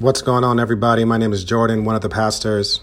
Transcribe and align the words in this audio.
What's 0.00 0.22
going 0.22 0.44
on, 0.44 0.58
everybody? 0.58 1.04
My 1.04 1.18
name 1.18 1.34
is 1.34 1.44
Jordan, 1.44 1.84
one 1.84 1.94
of 1.94 2.00
the 2.00 2.08
pastors. 2.08 2.80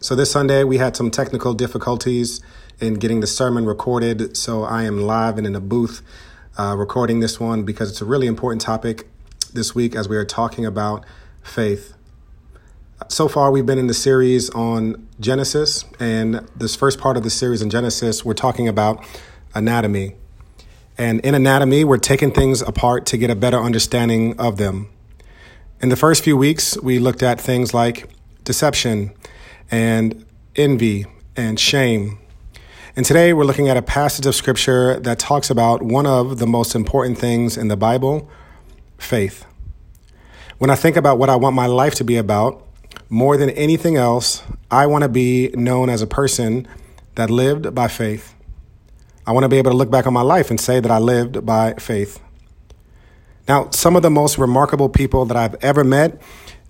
So, 0.00 0.14
this 0.14 0.30
Sunday 0.30 0.64
we 0.64 0.76
had 0.76 0.96
some 0.96 1.10
technical 1.10 1.54
difficulties 1.54 2.42
in 2.78 2.96
getting 2.96 3.20
the 3.20 3.26
sermon 3.26 3.64
recorded. 3.64 4.36
So, 4.36 4.64
I 4.64 4.82
am 4.82 5.00
live 5.00 5.38
and 5.38 5.46
in 5.46 5.56
a 5.56 5.62
booth 5.62 6.02
uh, 6.58 6.74
recording 6.76 7.20
this 7.20 7.40
one 7.40 7.62
because 7.62 7.88
it's 7.90 8.02
a 8.02 8.04
really 8.04 8.26
important 8.26 8.60
topic 8.60 9.08
this 9.50 9.74
week 9.74 9.96
as 9.96 10.10
we 10.10 10.16
are 10.18 10.26
talking 10.26 10.66
about 10.66 11.06
faith. 11.42 11.94
So 13.08 13.28
far, 13.28 13.50
we've 13.50 13.64
been 13.64 13.78
in 13.78 13.86
the 13.86 13.94
series 13.94 14.50
on 14.50 15.08
Genesis, 15.18 15.86
and 15.98 16.46
this 16.54 16.76
first 16.76 17.00
part 17.00 17.16
of 17.16 17.22
the 17.22 17.30
series 17.30 17.62
in 17.62 17.70
Genesis, 17.70 18.26
we're 18.26 18.34
talking 18.34 18.68
about 18.68 19.02
anatomy. 19.54 20.16
And 20.98 21.20
in 21.20 21.34
anatomy, 21.34 21.84
we're 21.84 21.96
taking 21.96 22.30
things 22.30 22.60
apart 22.60 23.06
to 23.06 23.16
get 23.16 23.30
a 23.30 23.34
better 23.34 23.58
understanding 23.58 24.38
of 24.38 24.58
them. 24.58 24.90
In 25.80 25.90
the 25.90 25.96
first 25.96 26.24
few 26.24 26.36
weeks, 26.36 26.76
we 26.82 26.98
looked 26.98 27.22
at 27.22 27.40
things 27.40 27.72
like 27.72 28.10
deception 28.42 29.12
and 29.70 30.26
envy 30.56 31.06
and 31.36 31.58
shame. 31.58 32.18
And 32.96 33.06
today 33.06 33.32
we're 33.32 33.44
looking 33.44 33.68
at 33.68 33.76
a 33.76 33.82
passage 33.82 34.26
of 34.26 34.34
scripture 34.34 34.98
that 34.98 35.20
talks 35.20 35.50
about 35.50 35.80
one 35.80 36.04
of 36.04 36.38
the 36.38 36.48
most 36.48 36.74
important 36.74 37.16
things 37.16 37.56
in 37.56 37.68
the 37.68 37.76
Bible 37.76 38.28
faith. 38.98 39.44
When 40.58 40.68
I 40.68 40.74
think 40.74 40.96
about 40.96 41.16
what 41.16 41.30
I 41.30 41.36
want 41.36 41.54
my 41.54 41.66
life 41.66 41.94
to 41.96 42.04
be 42.04 42.16
about, 42.16 42.66
more 43.08 43.36
than 43.36 43.50
anything 43.50 43.96
else, 43.96 44.42
I 44.72 44.86
want 44.86 45.02
to 45.02 45.08
be 45.08 45.50
known 45.54 45.90
as 45.90 46.02
a 46.02 46.08
person 46.08 46.66
that 47.14 47.30
lived 47.30 47.72
by 47.72 47.86
faith. 47.86 48.34
I 49.28 49.30
want 49.30 49.44
to 49.44 49.48
be 49.48 49.58
able 49.58 49.70
to 49.70 49.76
look 49.76 49.92
back 49.92 50.08
on 50.08 50.12
my 50.12 50.22
life 50.22 50.50
and 50.50 50.60
say 50.60 50.80
that 50.80 50.90
I 50.90 50.98
lived 50.98 51.46
by 51.46 51.74
faith. 51.74 52.18
Now, 53.48 53.70
some 53.70 53.96
of 53.96 54.02
the 54.02 54.10
most 54.10 54.36
remarkable 54.36 54.90
people 54.90 55.24
that 55.24 55.36
I've 55.36 55.54
ever 55.64 55.82
met 55.82 56.20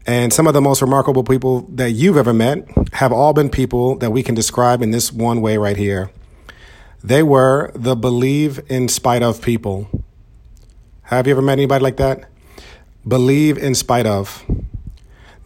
and 0.07 0.33
some 0.33 0.47
of 0.47 0.55
the 0.55 0.61
most 0.61 0.81
remarkable 0.81 1.25
people 1.25 1.63
that 1.71 1.91
you've 1.91 2.17
ever 2.17 2.33
met 2.33 2.67
have 2.95 3.13
all 3.13 3.33
been 3.33 3.51
people 3.51 3.97
that 3.97 4.11
we 4.13 4.23
can 4.23 4.37
describe 4.37 4.81
in 4.81 4.93
this 4.93 5.13
one 5.13 5.41
way 5.41 5.59
right 5.59 5.77
here. 5.77 6.11
They 7.03 7.25
were 7.25 7.73
the 7.75 7.97
believe 7.97 8.61
in 8.69 8.89
spite 8.89 9.25
of 9.25 9.43
people. 9.43 9.89
Have 11.03 11.27
you 11.27 11.33
ever 11.33 11.43
met 11.43 11.55
anybody 11.55 11.83
like 11.83 11.97
that? 11.97 12.29
Believe 13.07 13.59
in 13.59 13.75
spite 13.75 14.07
of. 14.07 14.45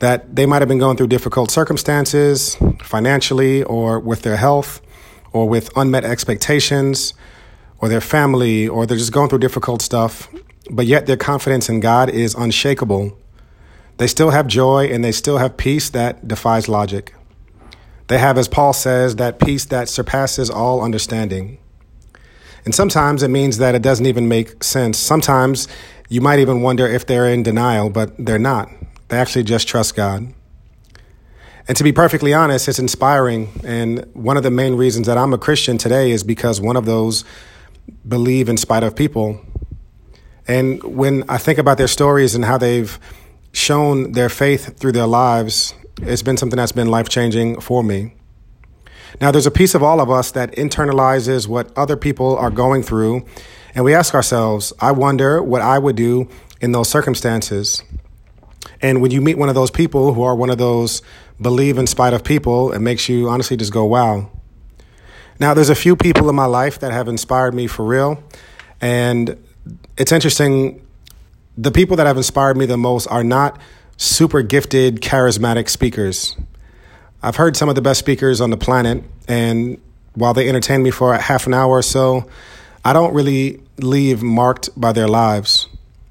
That 0.00 0.36
they 0.36 0.44
might 0.44 0.60
have 0.60 0.68
been 0.68 0.78
going 0.78 0.98
through 0.98 1.06
difficult 1.06 1.50
circumstances 1.50 2.56
financially 2.82 3.62
or 3.62 3.98
with 3.98 4.22
their 4.22 4.36
health 4.36 4.82
or 5.32 5.48
with 5.48 5.70
unmet 5.76 6.04
expectations 6.04 7.14
or 7.78 7.88
their 7.88 8.00
family 8.02 8.68
or 8.68 8.84
they're 8.84 8.98
just 8.98 9.12
going 9.12 9.30
through 9.30 9.38
difficult 9.38 9.80
stuff 9.80 10.28
but 10.72 10.86
yet 10.86 11.06
their 11.06 11.18
confidence 11.18 11.68
in 11.68 11.80
God 11.80 12.08
is 12.08 12.34
unshakable. 12.34 13.16
They 13.98 14.06
still 14.06 14.30
have 14.30 14.46
joy 14.46 14.86
and 14.86 15.04
they 15.04 15.12
still 15.12 15.36
have 15.38 15.58
peace 15.58 15.90
that 15.90 16.26
defies 16.26 16.66
logic. 16.66 17.14
They 18.08 18.18
have, 18.18 18.38
as 18.38 18.48
Paul 18.48 18.72
says, 18.72 19.16
that 19.16 19.38
peace 19.38 19.66
that 19.66 19.88
surpasses 19.88 20.50
all 20.50 20.82
understanding. 20.82 21.58
And 22.64 22.74
sometimes 22.74 23.22
it 23.22 23.28
means 23.28 23.58
that 23.58 23.74
it 23.74 23.82
doesn't 23.82 24.06
even 24.06 24.28
make 24.28 24.64
sense. 24.64 24.98
Sometimes 24.98 25.68
you 26.08 26.20
might 26.20 26.38
even 26.38 26.62
wonder 26.62 26.86
if 26.86 27.06
they're 27.06 27.28
in 27.28 27.42
denial, 27.42 27.90
but 27.90 28.12
they're 28.18 28.38
not. 28.38 28.70
They 29.08 29.18
actually 29.18 29.44
just 29.44 29.68
trust 29.68 29.94
God. 29.94 30.32
And 31.68 31.76
to 31.76 31.84
be 31.84 31.92
perfectly 31.92 32.32
honest, 32.32 32.66
it's 32.66 32.78
inspiring. 32.78 33.50
And 33.62 34.06
one 34.14 34.36
of 34.36 34.42
the 34.42 34.50
main 34.50 34.74
reasons 34.74 35.06
that 35.06 35.18
I'm 35.18 35.32
a 35.32 35.38
Christian 35.38 35.76
today 35.78 36.10
is 36.10 36.24
because 36.24 36.60
one 36.60 36.76
of 36.76 36.86
those 36.86 37.24
believe 38.08 38.48
in 38.48 38.56
spite 38.56 38.82
of 38.82 38.96
people 38.96 39.40
and 40.46 40.82
when 40.82 41.24
I 41.28 41.38
think 41.38 41.58
about 41.58 41.78
their 41.78 41.88
stories 41.88 42.34
and 42.34 42.44
how 42.44 42.58
they've 42.58 42.98
shown 43.52 44.12
their 44.12 44.28
faith 44.28 44.78
through 44.78 44.92
their 44.92 45.06
lives, 45.06 45.74
it's 46.00 46.22
been 46.22 46.36
something 46.36 46.56
that's 46.56 46.72
been 46.72 46.88
life 46.88 47.08
changing 47.08 47.60
for 47.60 47.82
me. 47.82 48.14
Now, 49.20 49.30
there's 49.30 49.46
a 49.46 49.50
piece 49.50 49.74
of 49.74 49.82
all 49.82 50.00
of 50.00 50.10
us 50.10 50.30
that 50.32 50.52
internalizes 50.52 51.46
what 51.46 51.76
other 51.76 51.96
people 51.96 52.36
are 52.36 52.50
going 52.50 52.82
through, 52.82 53.26
and 53.74 53.84
we 53.84 53.94
ask 53.94 54.14
ourselves, 54.14 54.72
I 54.80 54.92
wonder 54.92 55.42
what 55.42 55.60
I 55.62 55.78
would 55.78 55.96
do 55.96 56.28
in 56.60 56.72
those 56.72 56.88
circumstances. 56.88 57.82
And 58.80 59.00
when 59.02 59.10
you 59.10 59.20
meet 59.20 59.38
one 59.38 59.48
of 59.48 59.54
those 59.54 59.70
people 59.70 60.14
who 60.14 60.22
are 60.22 60.34
one 60.34 60.50
of 60.50 60.58
those 60.58 61.02
believe 61.40 61.78
in 61.78 61.86
spite 61.86 62.14
of 62.14 62.24
people, 62.24 62.72
it 62.72 62.78
makes 62.78 63.08
you 63.08 63.28
honestly 63.28 63.56
just 63.56 63.72
go, 63.72 63.84
wow. 63.84 64.30
Now, 65.38 65.54
there's 65.54 65.70
a 65.70 65.74
few 65.74 65.94
people 65.94 66.28
in 66.28 66.34
my 66.34 66.46
life 66.46 66.78
that 66.80 66.92
have 66.92 67.06
inspired 67.06 67.54
me 67.54 67.66
for 67.66 67.84
real, 67.84 68.22
and 68.80 69.36
it's 69.96 70.12
interesting. 70.12 70.84
The 71.56 71.70
people 71.70 71.96
that 71.96 72.06
have 72.06 72.16
inspired 72.16 72.56
me 72.56 72.66
the 72.66 72.76
most 72.76 73.06
are 73.08 73.24
not 73.24 73.60
super 73.96 74.42
gifted, 74.42 75.00
charismatic 75.00 75.68
speakers. 75.68 76.36
I've 77.22 77.36
heard 77.36 77.56
some 77.56 77.68
of 77.68 77.74
the 77.74 77.82
best 77.82 78.00
speakers 78.00 78.40
on 78.40 78.50
the 78.50 78.56
planet, 78.56 79.04
and 79.28 79.80
while 80.14 80.34
they 80.34 80.48
entertain 80.48 80.82
me 80.82 80.90
for 80.90 81.14
half 81.14 81.46
an 81.46 81.54
hour 81.54 81.70
or 81.70 81.82
so, 81.82 82.28
I 82.84 82.92
don't 82.92 83.14
really 83.14 83.62
leave 83.78 84.22
marked 84.22 84.68
by 84.78 84.92
their 84.92 85.08
lives. 85.08 85.68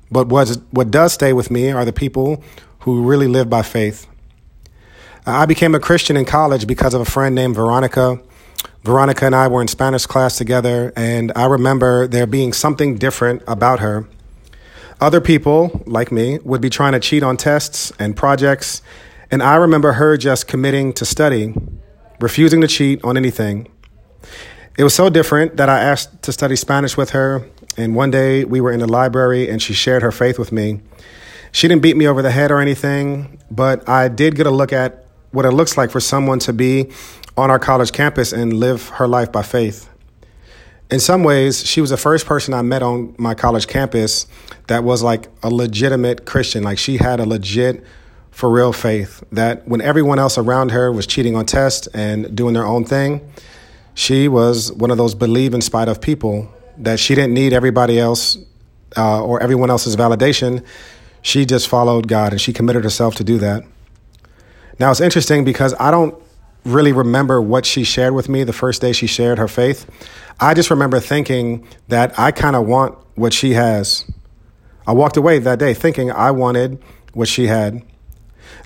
But 0.09 0.27
what, 0.27 0.49
what 0.71 0.91
does 0.91 1.13
stay 1.13 1.33
with 1.33 1.51
me 1.51 1.71
are 1.71 1.85
the 1.85 1.93
people 1.93 2.43
who 2.81 3.03
really 3.03 3.27
live 3.27 3.49
by 3.49 3.61
faith. 3.61 4.07
I 5.25 5.45
became 5.45 5.75
a 5.75 5.79
Christian 5.79 6.17
in 6.17 6.25
college 6.25 6.65
because 6.65 6.93
of 6.93 7.01
a 7.01 7.05
friend 7.05 7.35
named 7.35 7.55
Veronica 7.55 8.19
Veronica 8.83 9.27
and 9.27 9.35
I 9.35 9.47
were 9.47 9.61
in 9.61 9.67
Spanish 9.67 10.07
class 10.07 10.37
together, 10.37 10.91
and 10.95 11.31
I 11.35 11.45
remember 11.45 12.07
there 12.07 12.25
being 12.25 12.51
something 12.51 12.95
different 12.95 13.43
about 13.47 13.79
her. 13.79 14.07
Other 14.99 15.21
people, 15.21 15.83
like 15.85 16.11
me, 16.11 16.39
would 16.39 16.61
be 16.61 16.69
trying 16.69 16.93
to 16.93 16.99
cheat 16.99 17.21
on 17.21 17.37
tests 17.37 17.91
and 17.99 18.15
projects, 18.15 18.81
and 19.29 19.43
I 19.43 19.57
remember 19.57 19.93
her 19.93 20.17
just 20.17 20.47
committing 20.47 20.93
to 20.93 21.05
study, 21.05 21.53
refusing 22.19 22.61
to 22.61 22.67
cheat 22.67 23.03
on 23.03 23.17
anything. 23.17 23.67
It 24.79 24.83
was 24.83 24.95
so 24.95 25.11
different 25.11 25.57
that 25.57 25.69
I 25.69 25.79
asked 25.79 26.23
to 26.23 26.31
study 26.31 26.55
Spanish 26.55 26.97
with 26.97 27.11
her, 27.11 27.47
and 27.77 27.95
one 27.95 28.09
day 28.09 28.45
we 28.45 28.61
were 28.61 28.71
in 28.71 28.79
the 28.79 28.87
library 28.87 29.47
and 29.47 29.61
she 29.61 29.73
shared 29.73 30.01
her 30.01 30.11
faith 30.11 30.39
with 30.39 30.51
me. 30.51 30.81
She 31.51 31.67
didn't 31.67 31.83
beat 31.83 31.97
me 31.97 32.07
over 32.07 32.21
the 32.21 32.31
head 32.31 32.49
or 32.49 32.59
anything, 32.59 33.39
but 33.51 33.87
I 33.87 34.07
did 34.07 34.35
get 34.35 34.47
a 34.47 34.51
look 34.51 34.73
at 34.73 35.05
what 35.31 35.45
it 35.45 35.51
looks 35.51 35.77
like 35.77 35.91
for 35.91 35.99
someone 35.99 36.39
to 36.39 36.53
be 36.53 36.91
on 37.37 37.49
our 37.49 37.59
college 37.59 37.91
campus 37.91 38.33
and 38.33 38.53
live 38.53 38.89
her 38.89 39.07
life 39.07 39.31
by 39.31 39.41
faith. 39.41 39.89
In 40.89 40.99
some 40.99 41.23
ways, 41.23 41.65
she 41.65 41.79
was 41.79 41.89
the 41.89 41.97
first 41.97 42.25
person 42.25 42.53
I 42.53 42.61
met 42.61 42.83
on 42.83 43.15
my 43.17 43.33
college 43.33 43.67
campus 43.67 44.27
that 44.67 44.83
was 44.83 45.01
like 45.01 45.29
a 45.41 45.49
legitimate 45.49 46.25
Christian. 46.25 46.63
Like 46.63 46.77
she 46.77 46.97
had 46.97 47.19
a 47.19 47.25
legit, 47.25 47.83
for 48.31 48.49
real 48.49 48.73
faith 48.73 49.23
that 49.31 49.67
when 49.67 49.81
everyone 49.81 50.17
else 50.17 50.37
around 50.37 50.71
her 50.71 50.91
was 50.91 51.05
cheating 51.05 51.35
on 51.35 51.45
tests 51.45 51.87
and 51.93 52.35
doing 52.35 52.53
their 52.53 52.65
own 52.65 52.85
thing, 52.85 53.21
she 53.93 54.27
was 54.27 54.71
one 54.71 54.89
of 54.89 54.97
those 54.97 55.13
believe 55.13 55.53
in 55.53 55.61
spite 55.61 55.89
of 55.89 56.01
people 56.01 56.51
that 56.77 56.99
she 56.99 57.13
didn't 57.13 57.33
need 57.33 57.53
everybody 57.53 57.99
else 57.99 58.37
uh, 58.97 59.21
or 59.21 59.41
everyone 59.43 59.69
else's 59.69 59.95
validation. 59.95 60.65
She 61.21 61.45
just 61.45 61.67
followed 61.67 62.07
God 62.07 62.31
and 62.31 62.41
she 62.41 62.53
committed 62.53 62.83
herself 62.83 63.15
to 63.15 63.23
do 63.23 63.37
that. 63.39 63.63
Now 64.79 64.89
it's 64.89 65.01
interesting 65.01 65.43
because 65.43 65.75
I 65.79 65.91
don't 65.91 66.15
really 66.63 66.91
remember 66.91 67.41
what 67.41 67.65
she 67.65 67.83
shared 67.83 68.13
with 68.13 68.29
me 68.29 68.43
the 68.43 68.53
first 68.53 68.81
day 68.81 68.91
she 68.91 69.07
shared 69.07 69.37
her 69.37 69.47
faith. 69.47 69.85
I 70.39 70.53
just 70.53 70.69
remember 70.69 70.99
thinking 70.99 71.67
that 71.87 72.17
I 72.19 72.31
kind 72.31 72.55
of 72.55 72.67
want 72.67 72.97
what 73.15 73.33
she 73.33 73.53
has. 73.53 74.05
I 74.85 74.93
walked 74.93 75.17
away 75.17 75.39
that 75.39 75.59
day 75.59 75.73
thinking 75.73 76.11
I 76.11 76.31
wanted 76.31 76.81
what 77.13 77.27
she 77.27 77.47
had. 77.47 77.83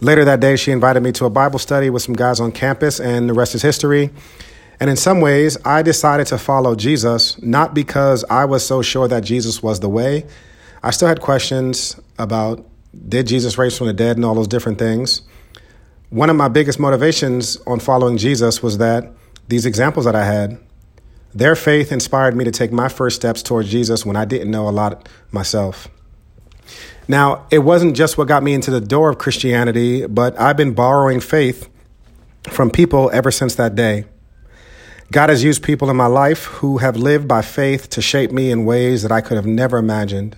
Later 0.01 0.25
that 0.25 0.39
day, 0.39 0.55
she 0.55 0.71
invited 0.71 1.03
me 1.03 1.11
to 1.13 1.25
a 1.25 1.29
Bible 1.29 1.59
study 1.59 1.89
with 1.89 2.01
some 2.01 2.15
guys 2.15 2.39
on 2.39 2.51
campus, 2.51 2.99
and 2.99 3.29
the 3.29 3.33
rest 3.33 3.55
is 3.55 3.61
history. 3.61 4.09
And 4.79 4.89
in 4.89 4.97
some 4.97 5.21
ways, 5.21 5.57
I 5.63 5.83
decided 5.83 6.27
to 6.27 6.37
follow 6.37 6.75
Jesus, 6.75 7.41
not 7.41 7.73
because 7.73 8.25
I 8.29 8.45
was 8.45 8.65
so 8.65 8.81
sure 8.81 9.07
that 9.07 9.23
Jesus 9.23 9.63
was 9.63 9.79
the 9.79 9.89
way. 9.89 10.25
I 10.83 10.91
still 10.91 11.07
had 11.07 11.21
questions 11.21 11.99
about 12.17 12.65
did 13.07 13.27
Jesus 13.27 13.57
raise 13.57 13.77
from 13.77 13.87
the 13.87 13.93
dead 13.93 14.17
and 14.17 14.25
all 14.25 14.35
those 14.35 14.47
different 14.47 14.79
things 14.79 15.21
one 16.09 16.29
of 16.29 16.35
my 16.35 16.47
biggest 16.47 16.79
motivations 16.79 17.57
on 17.67 17.79
following 17.79 18.17
Jesus 18.17 18.61
was 18.61 18.77
that 18.77 19.11
these 19.47 19.65
examples 19.65 20.05
that 20.05 20.15
I 20.15 20.25
had, 20.25 20.59
their 21.33 21.55
faith 21.55 21.91
inspired 21.91 22.35
me 22.35 22.45
to 22.45 22.51
take 22.51 22.71
my 22.71 22.87
first 22.87 23.15
steps 23.15 23.41
towards 23.43 23.69
Jesus 23.69 24.05
when 24.05 24.15
I 24.15 24.25
didn't 24.25 24.51
know 24.51 24.69
a 24.69 24.71
lot 24.71 25.09
myself. 25.31 25.87
Now, 27.07 27.45
it 27.51 27.59
wasn't 27.59 27.95
just 27.95 28.17
what 28.17 28.27
got 28.27 28.43
me 28.43 28.53
into 28.53 28.71
the 28.71 28.81
door 28.81 29.09
of 29.09 29.17
Christianity, 29.17 30.07
but 30.07 30.39
I've 30.39 30.57
been 30.57 30.73
borrowing 30.73 31.19
faith 31.19 31.69
from 32.49 32.71
people 32.71 33.11
ever 33.13 33.31
since 33.31 33.55
that 33.55 33.75
day. 33.75 34.05
God 35.11 35.29
has 35.29 35.43
used 35.43 35.63
people 35.63 35.89
in 35.89 35.95
my 35.95 36.07
life 36.07 36.45
who 36.45 36.79
have 36.79 36.97
lived 36.97 37.27
by 37.27 37.41
faith 37.41 37.89
to 37.91 38.01
shape 38.01 38.31
me 38.31 38.49
in 38.49 38.65
ways 38.65 39.03
that 39.03 39.11
I 39.11 39.21
could 39.21 39.35
have 39.35 39.45
never 39.45 39.77
imagined. 39.77 40.37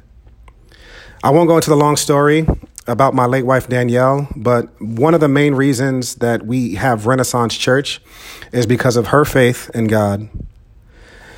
I 1.23 1.29
won't 1.29 1.47
go 1.47 1.55
into 1.55 1.69
the 1.69 1.77
long 1.77 1.95
story 1.95 2.45
about 2.87 3.13
my 3.13 3.25
late 3.25 3.45
wife 3.45 3.67
Danielle, 3.67 4.27
but 4.35 4.69
one 4.81 5.13
of 5.13 5.19
the 5.19 5.27
main 5.27 5.55
reasons 5.55 6.15
that 6.15 6.45
we 6.45 6.75
have 6.75 7.05
Renaissance 7.05 7.55
Church 7.55 8.01
is 8.51 8.65
because 8.65 8.95
of 8.95 9.07
her 9.07 9.25
faith 9.25 9.69
in 9.73 9.87
God. 9.87 10.29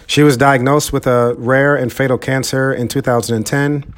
She 0.05 0.23
was 0.23 0.37
diagnosed 0.37 0.91
with 0.93 1.05
a 1.05 1.35
rare 1.37 1.75
and 1.75 1.91
fatal 1.91 2.17
cancer 2.17 2.73
in 2.73 2.87
2010, 2.87 3.93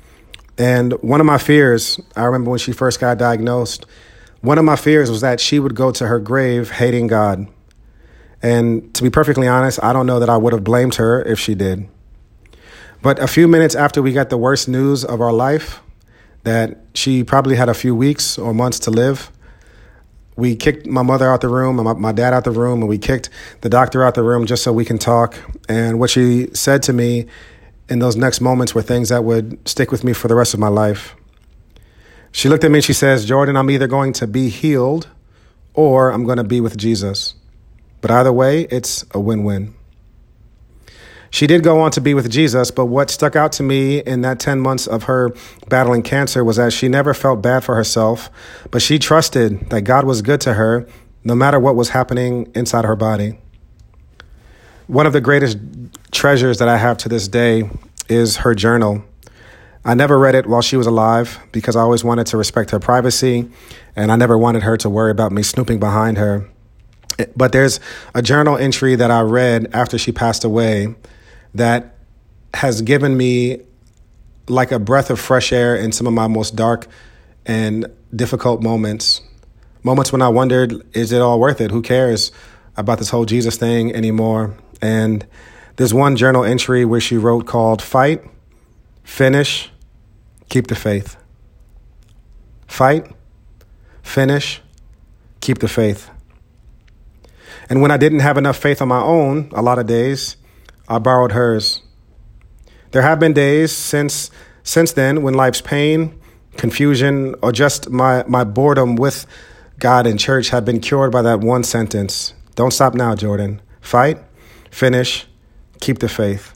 And 0.58 0.94
one 1.02 1.20
of 1.20 1.26
my 1.26 1.38
fears, 1.38 2.00
I 2.16 2.24
remember 2.24 2.52
when 2.52 2.60
she 2.60 2.74
first 2.74 3.00
got 3.00 3.18
diagnosed, 3.18 3.86
one 4.42 4.58
of 4.58 4.66
my 4.66 4.76
fears 4.76 5.10
was 5.10 5.22
that 5.22 5.40
she 5.40 5.60
would 5.60 5.76
go 5.76 5.92
to 5.92 6.08
her 6.08 6.20
grave 6.20 6.72
hating 6.72 7.08
God. 7.08 7.48
And 8.42 8.94
to 8.96 9.04
be 9.04 9.10
perfectly 9.10 9.48
honest, 9.48 9.82
I 9.84 9.94
don't 9.94 10.06
know 10.06 10.20
that 10.20 10.30
I 10.30 10.38
would 10.38 10.52
have 10.52 10.64
blamed 10.64 10.96
her 10.96 11.22
if 11.22 11.40
she 11.40 11.56
did. 11.56 11.88
But 13.02 13.20
a 13.20 13.28
few 13.28 13.48
minutes 13.48 13.76
after 13.76 14.02
we 14.02 14.14
got 14.14 14.30
the 14.30 14.38
worst 14.38 14.68
news 14.68 15.06
of 15.06 15.22
our 15.22 15.32
life, 15.32 15.80
that 16.44 16.80
she 16.94 17.24
probably 17.24 17.56
had 17.56 17.70
a 17.70 17.74
few 17.74 17.96
weeks 17.96 18.38
or 18.38 18.54
months 18.54 18.80
to 18.80 18.92
live, 18.92 19.32
we 20.36 20.56
kicked 20.56 20.88
my 20.88 21.04
mother 21.04 21.32
out 21.32 21.42
the 21.42 21.50
room 21.50 21.78
and 21.78 21.86
my, 21.86 21.94
my, 21.94 22.12
dad 22.12 22.34
out 22.34 22.46
the 22.46 22.52
room, 22.52 22.82
and 22.82 22.90
we 22.90 22.98
kicked 22.98 23.30
the 23.62 23.70
doctor 23.70 24.04
out 24.04 24.16
the 24.16 24.24
room 24.24 24.46
just 24.46 24.64
so 24.64 24.74
we 24.74 24.86
can 24.86 24.98
talk. 24.98 25.36
And 25.70 26.00
what 26.00 26.10
she 26.10 26.48
said 26.54 26.84
to 26.84 26.94
me 26.94 27.28
in 27.90 28.00
those 28.00 28.16
next 28.16 28.42
moments 28.42 28.74
were 28.74 28.82
things 28.82 29.10
that 29.10 29.24
would 29.24 29.68
stick 29.68 29.92
with 29.92 30.04
me 30.04 30.14
for 30.14 30.28
the 30.28 30.36
rest 30.36 30.54
of 30.54 30.60
my 30.60 30.70
life. 30.70 31.16
She 32.32 32.48
looked 32.48 32.64
at 32.64 32.72
me 32.72 32.78
and 32.78 32.84
she 32.84 32.94
says, 32.94 33.26
Jordan, 33.26 33.58
I'm 33.58 33.70
either 33.70 33.88
going 33.88 34.14
to 34.14 34.28
be 34.28 34.50
healed 34.50 35.10
or 35.74 36.12
I'm 36.12 36.24
going 36.24 36.38
to 36.38 36.44
be 36.44 36.62
with 36.62 36.78
Jesus. 36.78 37.36
But 38.00 38.10
either 38.10 38.32
way, 38.32 38.62
it's 38.72 39.06
a 39.12 39.20
win 39.20 39.44
win. 39.44 39.76
She 41.32 41.48
did 41.48 41.64
go 41.64 41.80
on 41.80 41.92
to 41.92 42.02
be 42.02 42.14
with 42.14 42.30
Jesus, 42.30 42.72
but 42.72 42.88
what 42.88 43.10
stuck 43.10 43.38
out 43.38 43.54
to 43.54 43.64
me 43.64 44.00
in 44.00 44.22
that 44.22 44.38
10 44.40 44.60
months 44.60 44.86
of 44.86 45.04
her 45.04 45.34
battling 45.70 46.04
cancer 46.04 46.44
was 46.44 46.58
that 46.58 46.74
she 46.74 46.90
never 46.90 47.14
felt 47.14 47.42
bad 47.42 47.64
for 47.64 47.76
herself, 47.76 48.30
but 48.70 48.82
she 48.82 49.00
trusted 49.00 49.70
that 49.70 49.84
God 49.84 50.04
was 50.04 50.22
good 50.22 50.42
to 50.42 50.56
her 50.56 50.86
no 51.24 51.34
matter 51.34 51.58
what 51.58 51.78
was 51.78 51.90
happening 51.90 52.52
inside 52.54 52.84
her 52.84 52.98
body. 52.98 53.40
One 54.88 55.06
of 55.06 55.14
the 55.14 55.22
greatest 55.22 55.58
treasures 56.12 56.58
that 56.58 56.68
I 56.68 56.78
have 56.78 56.98
to 57.00 57.10
this 57.10 57.30
day 57.30 57.70
is 58.10 58.38
her 58.38 58.54
journal. 58.54 59.04
I 59.86 59.94
never 59.94 60.20
read 60.20 60.36
it 60.36 60.48
while 60.48 60.62
she 60.62 60.76
was 60.76 60.86
alive 60.86 61.40
because 61.54 61.78
I 61.78 61.82
always 61.82 62.04
wanted 62.04 62.28
to 62.28 62.38
respect 62.38 62.72
her 62.72 62.80
privacy 62.80 63.50
and 63.96 64.12
I 64.12 64.18
never 64.18 64.38
wanted 64.38 64.64
her 64.64 64.76
to 64.78 64.90
worry 64.90 65.12
about 65.12 65.32
me 65.32 65.44
snooping 65.44 65.80
behind 65.80 66.18
her. 66.18 66.50
But 67.38 67.52
there's 67.54 67.80
a 68.14 68.22
journal 68.22 68.58
entry 68.58 68.96
that 68.96 69.12
I 69.12 69.22
read 69.22 69.70
after 69.74 69.98
she 69.98 70.12
passed 70.12 70.44
away 70.44 70.96
that 71.56 71.96
has 72.54 72.82
given 72.82 73.16
me 73.16 73.62
like 74.48 74.72
a 74.72 74.80
breath 74.80 75.10
of 75.10 75.20
fresh 75.20 75.54
air 75.54 75.76
in 75.76 75.92
some 75.92 76.08
of 76.08 76.14
my 76.14 76.28
most 76.28 76.56
dark 76.56 76.88
and 77.46 77.86
difficult 78.16 78.62
moments. 78.62 79.22
Moments 79.84 80.12
when 80.12 80.22
I 80.22 80.30
wondered, 80.30 80.74
is 80.96 81.12
it 81.12 81.22
all 81.22 81.40
worth 81.40 81.62
it? 81.62 81.72
Who 81.72 81.82
cares 81.82 82.32
about 82.78 83.00
this 83.00 83.10
whole 83.10 83.26
Jesus 83.26 83.58
thing 83.58 83.94
anymore? 83.94 84.56
And 84.82 85.26
there's 85.78 85.94
one 85.94 86.16
journal 86.16 86.44
entry 86.44 86.86
where 86.86 87.00
she 87.00 87.18
wrote 87.18 87.48
called 87.48 87.82
Fight, 87.82 88.24
Finish, 89.04 89.72
Keep 90.50 90.68
the 90.68 90.76
Faith. 90.76 91.18
Fight, 92.68 93.12
finish, 94.02 94.62
keep 95.42 95.60
the 95.60 95.68
faith. 95.68 96.10
And 97.70 97.82
when 97.82 97.92
I 97.92 97.98
didn't 97.98 98.20
have 98.20 98.38
enough 98.38 98.58
faith 98.58 98.82
on 98.82 98.88
my 98.88 99.02
own, 99.02 99.50
a 99.54 99.62
lot 99.62 99.80
of 99.80 99.88
days, 99.88 100.38
I 100.88 101.00
borrowed 101.00 101.32
hers. 101.32 101.82
There 102.92 103.02
have 103.02 103.20
been 103.20 103.34
days 103.34 103.72
since 103.72 104.32
since 104.64 104.92
then 104.94 105.24
when 105.24 105.34
life's 105.34 105.62
pain, 105.62 106.20
confusion, 106.58 107.36
or 107.42 107.52
just 107.52 107.90
my, 107.90 108.24
my 108.28 108.44
boredom 108.44 108.96
with 108.96 109.26
God 109.80 110.06
and 110.06 110.20
church 110.20 110.50
have 110.50 110.66
been 110.66 110.80
cured 110.80 111.12
by 111.12 111.22
that 111.24 111.40
one 111.40 111.64
sentence. 111.64 112.34
Don't 112.56 112.72
stop 112.72 112.94
now, 112.94 113.16
Jordan. 113.16 113.62
Fight, 113.80 114.20
finish, 114.70 115.26
keep 115.80 116.00
the 116.00 116.10
faith. 116.10 116.56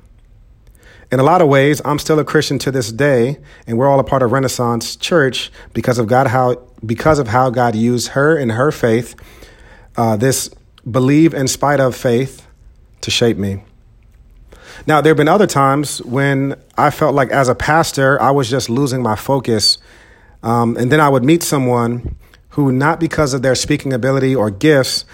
In 1.11 1.19
a 1.19 1.23
lot 1.23 1.41
of 1.41 1.47
ways, 1.47 1.81
I'm 1.85 1.99
still 1.99 2.19
a 2.19 2.25
Christian 2.25 2.59
to 2.59 2.71
this 2.71 2.91
day, 2.91 3.37
and 3.65 3.77
we're 3.77 3.87
all 3.87 3.99
a 3.99 4.03
part 4.03 4.21
of 4.21 4.31
Renaissance 4.31 4.95
Church 4.95 5.51
because 5.73 5.97
of 5.97 6.07
God 6.07 6.27
how 6.27 6.61
because 6.85 7.19
of 7.19 7.27
how 7.27 7.49
God 7.49 7.75
used 7.75 8.09
her 8.09 8.37
and 8.37 8.51
her 8.51 8.71
faith, 8.71 9.15
uh, 9.97 10.15
this 10.17 10.49
believe 10.89 11.33
in 11.33 11.47
spite 11.47 11.79
of 11.79 11.95
faith, 11.95 12.45
to 13.01 13.09
shape 13.09 13.37
me. 13.37 13.63
Now, 14.87 15.01
there 15.01 15.11
have 15.11 15.17
been 15.17 15.27
other 15.27 15.47
times 15.47 16.01
when 16.03 16.55
I 16.77 16.89
felt 16.89 17.15
like 17.15 17.29
as 17.31 17.47
a 17.47 17.55
pastor, 17.55 18.21
I 18.21 18.31
was 18.31 18.49
just 18.49 18.69
losing 18.69 19.01
my 19.01 19.15
focus. 19.15 19.77
Um, 20.43 20.77
and 20.77 20.91
then 20.91 20.99
I 20.99 21.09
would 21.09 21.23
meet 21.23 21.43
someone 21.43 22.15
who, 22.49 22.71
not 22.71 22.99
because 22.99 23.33
of 23.33 23.41
their 23.41 23.55
speaking 23.55 23.93
ability 23.93 24.35
or 24.35 24.51
gifts, 24.51 25.05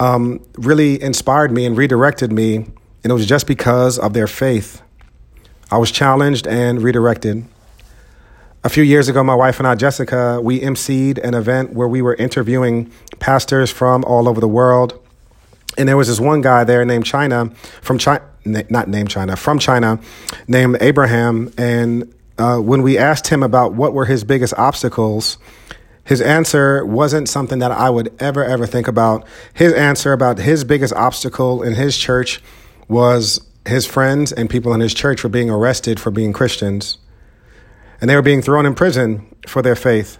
um, 0.00 0.44
really 0.56 1.00
inspired 1.00 1.52
me 1.52 1.66
and 1.66 1.76
redirected 1.76 2.32
me. 2.32 2.56
And 2.56 3.10
it 3.10 3.12
was 3.12 3.26
just 3.26 3.46
because 3.46 3.98
of 3.98 4.14
their 4.14 4.26
faith. 4.26 4.80
I 5.70 5.78
was 5.78 5.90
challenged 5.90 6.46
and 6.46 6.82
redirected. 6.82 7.44
A 8.64 8.68
few 8.68 8.84
years 8.84 9.08
ago, 9.08 9.24
my 9.24 9.34
wife 9.34 9.58
and 9.58 9.66
I, 9.66 9.74
Jessica, 9.74 10.40
we 10.40 10.60
emceed 10.60 11.18
an 11.18 11.34
event 11.34 11.72
where 11.72 11.88
we 11.88 12.00
were 12.00 12.14
interviewing 12.14 12.92
pastors 13.18 13.70
from 13.70 14.04
all 14.04 14.28
over 14.28 14.40
the 14.40 14.48
world. 14.48 14.98
And 15.76 15.88
there 15.88 15.96
was 15.96 16.08
this 16.08 16.20
one 16.20 16.42
guy 16.42 16.62
there 16.64 16.84
named 16.84 17.04
China 17.04 17.50
from 17.80 17.98
China 17.98 18.22
not 18.44 18.88
named 18.88 19.10
China, 19.10 19.36
from 19.36 19.58
China, 19.58 20.00
named 20.48 20.78
Abraham. 20.80 21.52
And 21.56 22.14
uh, 22.38 22.58
when 22.58 22.82
we 22.82 22.98
asked 22.98 23.28
him 23.28 23.42
about 23.42 23.74
what 23.74 23.92
were 23.92 24.06
his 24.06 24.24
biggest 24.24 24.54
obstacles, 24.54 25.38
his 26.04 26.20
answer 26.20 26.84
wasn't 26.84 27.28
something 27.28 27.60
that 27.60 27.70
I 27.70 27.88
would 27.90 28.12
ever, 28.20 28.44
ever 28.44 28.66
think 28.66 28.88
about. 28.88 29.26
His 29.54 29.72
answer 29.72 30.12
about 30.12 30.38
his 30.38 30.64
biggest 30.64 30.92
obstacle 30.94 31.62
in 31.62 31.74
his 31.74 31.96
church 31.96 32.42
was 32.88 33.40
his 33.66 33.86
friends 33.86 34.32
and 34.32 34.50
people 34.50 34.74
in 34.74 34.80
his 34.80 34.92
church 34.92 35.22
were 35.22 35.30
being 35.30 35.48
arrested 35.48 36.00
for 36.00 36.10
being 36.10 36.32
Christians. 36.32 36.98
And 38.00 38.10
they 38.10 38.16
were 38.16 38.22
being 38.22 38.42
thrown 38.42 38.66
in 38.66 38.74
prison 38.74 39.26
for 39.46 39.62
their 39.62 39.76
faith. 39.76 40.18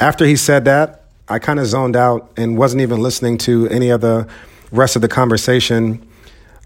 After 0.00 0.24
he 0.24 0.34
said 0.34 0.64
that, 0.64 1.04
I 1.28 1.38
kind 1.38 1.60
of 1.60 1.66
zoned 1.66 1.94
out 1.94 2.32
and 2.36 2.58
wasn't 2.58 2.82
even 2.82 3.00
listening 3.00 3.38
to 3.38 3.68
any 3.68 3.90
of 3.90 4.00
the 4.00 4.26
rest 4.72 4.96
of 4.96 5.02
the 5.02 5.08
conversation 5.08 6.06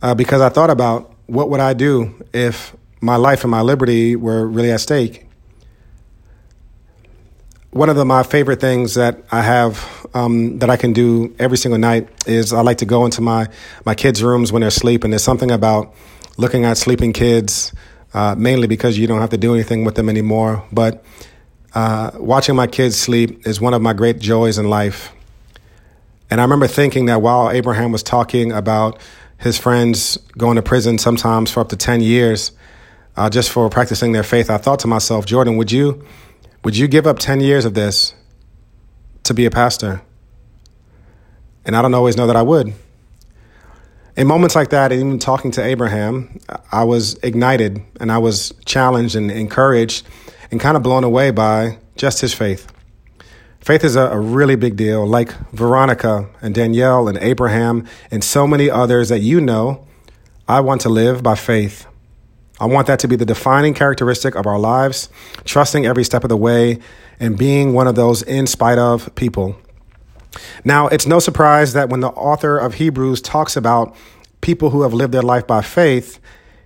uh, 0.02 0.14
because 0.14 0.40
I 0.40 0.49
thought 0.49 0.70
about 0.70 1.14
what 1.26 1.49
would 1.49 1.60
I 1.60 1.72
do 1.72 2.14
if 2.34 2.76
my 3.00 3.16
life 3.16 3.44
and 3.44 3.50
my 3.50 3.62
liberty 3.62 4.16
were 4.16 4.46
really 4.46 4.70
at 4.70 4.81
stake. 4.81 5.26
One 7.70 7.88
of 7.88 7.96
the, 7.96 8.04
my 8.04 8.22
favorite 8.22 8.60
things 8.60 8.94
that 8.94 9.22
I 9.32 9.40
have 9.40 10.06
um, 10.12 10.58
that 10.58 10.69
I 10.69 10.76
can 10.76 10.93
do 10.93 11.34
every 11.38 11.56
single 11.56 11.78
night 11.78 12.08
is 12.26 12.52
I 12.52 12.60
like 12.60 12.78
to 12.78 12.84
go 12.84 13.06
into 13.06 13.22
my 13.22 13.49
my 13.87 13.94
kids' 13.94 14.22
rooms 14.22 14.52
when 14.52 14.60
they're 14.60 14.69
asleep, 14.69 15.04
and 15.04 15.12
there's 15.12 15.25
something 15.25 15.50
about 15.50 15.94
looking 16.37 16.66
at 16.66 16.76
sleeping 16.76 17.14
kids, 17.14 17.72
uh, 18.12 18.34
mainly 18.37 18.66
because 18.66 18.99
you 18.99 19.06
don't 19.06 19.20
have 19.20 19.31
to 19.31 19.38
do 19.38 19.54
anything 19.54 19.84
with 19.84 19.94
them 19.94 20.10
anymore. 20.10 20.66
But 20.70 21.02
uh, 21.75 22.10
watching 22.16 22.56
my 22.56 22.66
kids 22.66 22.96
sleep 22.96 23.47
is 23.47 23.59
one 23.59 23.73
of 23.73 23.80
my 23.80 23.94
great 23.94 24.18
joys 24.18 24.59
in 24.59 24.68
life. 24.68 25.11
And 26.30 26.40
I 26.40 26.44
remember 26.44 26.66
thinking 26.66 27.06
that 27.06 27.23
while 27.23 27.50
Abraham 27.50 27.90
was 27.92 28.02
talking 28.02 28.52
about 28.52 28.99
his 29.42 29.58
friends 29.58 30.16
going 30.38 30.56
to 30.56 30.62
prison 30.62 30.99
sometimes 30.99 31.50
for 31.50 31.61
up 31.61 31.68
to 31.70 31.76
10 31.76 32.00
years 32.00 32.52
uh, 33.16 33.28
just 33.28 33.50
for 33.50 33.68
practicing 33.68 34.12
their 34.12 34.22
faith, 34.22 34.49
I 34.49 34.56
thought 34.56 34.78
to 34.80 34.87
myself, 34.87 35.26
Jordan, 35.26 35.56
would 35.56 35.72
you, 35.72 36.04
would 36.64 36.76
you 36.76 36.88
give 36.88 37.06
up 37.06 37.18
10 37.18 37.40
years 37.40 37.64
of 37.64 37.75
this 37.75 38.14
to 39.25 39.34
be 39.34 39.44
a 39.44 39.50
pastor? 39.50 40.00
And 41.64 41.76
I 41.76 41.82
don't 41.82 41.94
always 41.94 42.16
know 42.16 42.26
that 42.26 42.37
I 42.37 42.42
would. 42.42 42.72
In 44.16 44.26
moments 44.26 44.54
like 44.54 44.70
that, 44.70 44.92
even 44.92 45.18
talking 45.18 45.50
to 45.52 45.62
Abraham, 45.62 46.38
I 46.70 46.84
was 46.84 47.14
ignited 47.22 47.82
and 47.99 48.12
I 48.12 48.18
was 48.18 48.54
challenged 48.64 49.16
and 49.16 49.30
encouraged 49.30 50.06
and 50.50 50.61
kind 50.61 50.76
of 50.76 50.82
blown 50.82 51.02
away 51.02 51.30
by 51.30 51.78
just 51.96 52.20
his 52.20 52.32
faith. 52.32 52.70
Faith 53.62 53.85
is 53.85 53.95
a, 53.95 54.09
a, 54.09 54.19
really 54.19 54.57
big 54.57 54.75
deal, 54.75 55.07
like 55.07 55.33
Veronica 55.52 56.28
and 56.40 56.52
Danielle 56.52 57.07
and 57.07 57.16
Abraham 57.19 57.87
and 58.11 58.25
so 58.25 58.45
many 58.45 58.69
others 58.69 59.09
that 59.09 59.21
you 59.21 59.40
know. 59.40 59.87
I 60.49 60.59
want 60.59 60.81
to 60.81 60.88
live 60.88 61.23
by 61.23 61.37
faith. 61.37 61.87
I 62.59 62.66
want 62.66 62.88
that 62.88 62.99
to 63.00 63.09
be 63.09 63.14
the 63.14 63.25
defining 63.25 63.73
characteristic 63.73 64.35
of 64.35 64.49
our 64.49 64.59
lives, 64.59 65.09
trusting 65.45 65.87
every 65.87 66.02
step 66.02 66.25
of 66.25 66.28
the 66.28 66.37
way 66.37 66.81
and 67.21 67.38
being 67.38 67.73
one 67.73 67.87
of 67.87 67.95
those 67.95 68.23
in 68.23 68.49
spite 68.49 68.78
of 68.78 69.14
people. 69.14 69.57
Now, 70.64 70.88
it's 70.88 71.07
no 71.07 71.21
surprise 71.21 71.73
that 71.73 71.88
when 71.88 72.00
the 72.00 72.09
author 72.09 72.59
of 72.59 72.75
Hebrews 72.75 73.21
talks 73.21 73.57
about 73.57 73.95
people 74.40 74.71
who 74.71 74.83
have 74.83 74.92
lived 74.92 75.14
their 75.14 75.23
life 75.23 75.47
by 75.47 75.62
faith, 75.62 76.19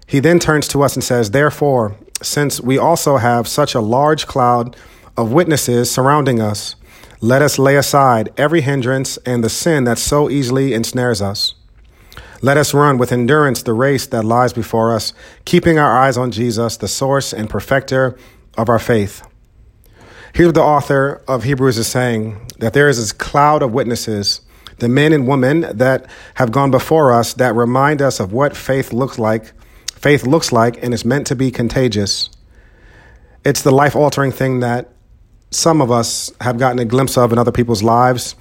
he 0.07 0.19
then 0.19 0.39
turns 0.39 0.67
to 0.69 0.83
us 0.83 0.95
and 0.95 1.05
says, 1.05 1.31
Therefore, 1.31 1.95
since 2.23 2.59
we 2.59 2.79
also 2.79 3.19
have 3.19 3.47
such 3.47 3.75
a 3.75 3.81
large 3.81 4.27
cloud 4.27 4.77
of 5.15 5.33
witnesses 5.33 5.91
surrounding 5.91 6.41
us, 6.41 6.75
let 7.21 7.43
us 7.43 7.59
lay 7.59 7.77
aside 7.77 8.33
every 8.37 8.61
hindrance 8.61 9.17
and 9.19 9.43
the 9.43 9.49
sin 9.49 9.85
that 9.85 9.99
so 9.99 10.29
easily 10.29 10.75
ensnares 10.75 11.23
us. 11.23 11.55
Let 12.43 12.59
us 12.59 12.75
run 12.75 12.99
with 12.99 13.13
endurance 13.13 13.63
the 13.63 13.73
race 13.73 14.07
that 14.09 14.25
lies 14.25 14.53
before 14.53 14.95
us, 14.95 15.15
keeping 15.45 15.79
our 15.79 15.97
eyes 15.97 16.19
on 16.19 16.31
Jesus, 16.31 16.77
the 16.77 16.89
source 16.89 17.33
and 17.33 17.49
perfecter 17.49 18.19
of 18.59 18.69
our 18.69 18.79
faith. 18.79 19.23
What 20.37 20.55
the 20.55 20.61
author 20.61 21.23
of 21.27 21.45
Hebrews 21.45 21.79
is 21.79 21.87
saying 21.87 22.47
that 22.59 22.75
there 22.75 22.91
is 22.91 22.99
this 22.99 23.13
cloud 23.13 23.63
of 23.63 23.73
witnesses, 23.73 24.43
the 24.79 24.89
men 24.89 25.15
and 25.15 25.27
women 25.27 25.63
that 25.79 26.07
have 26.35 26.53
gone 26.53 26.71
before 26.71 27.11
us 27.15 27.33
that 27.35 27.55
remind 27.55 28.03
us 28.03 28.21
of 28.21 28.35
what 28.35 28.55
faith 28.55 28.93
looks 28.93 29.19
like. 29.19 29.53
Faith 29.95 30.27
looks 30.27 30.53
like 30.53 30.83
and 30.83 30.93
is 30.93 31.07
meant 31.07 31.27
to 31.29 31.35
be 31.35 31.51
contagious. 31.51 32.29
it's 33.45 33.63
the 33.63 33.71
life 33.71 33.97
altering 33.97 34.33
thing 34.33 34.61
that 34.61 34.91
some 35.57 35.81
of 35.81 35.91
us 35.91 36.31
have 36.41 36.59
gotten 36.59 36.79
a 36.79 36.85
glimpse 36.85 37.17
of 37.17 37.33
in 37.33 37.39
other 37.39 37.51
people's 37.51 37.83
lives. 37.83 38.37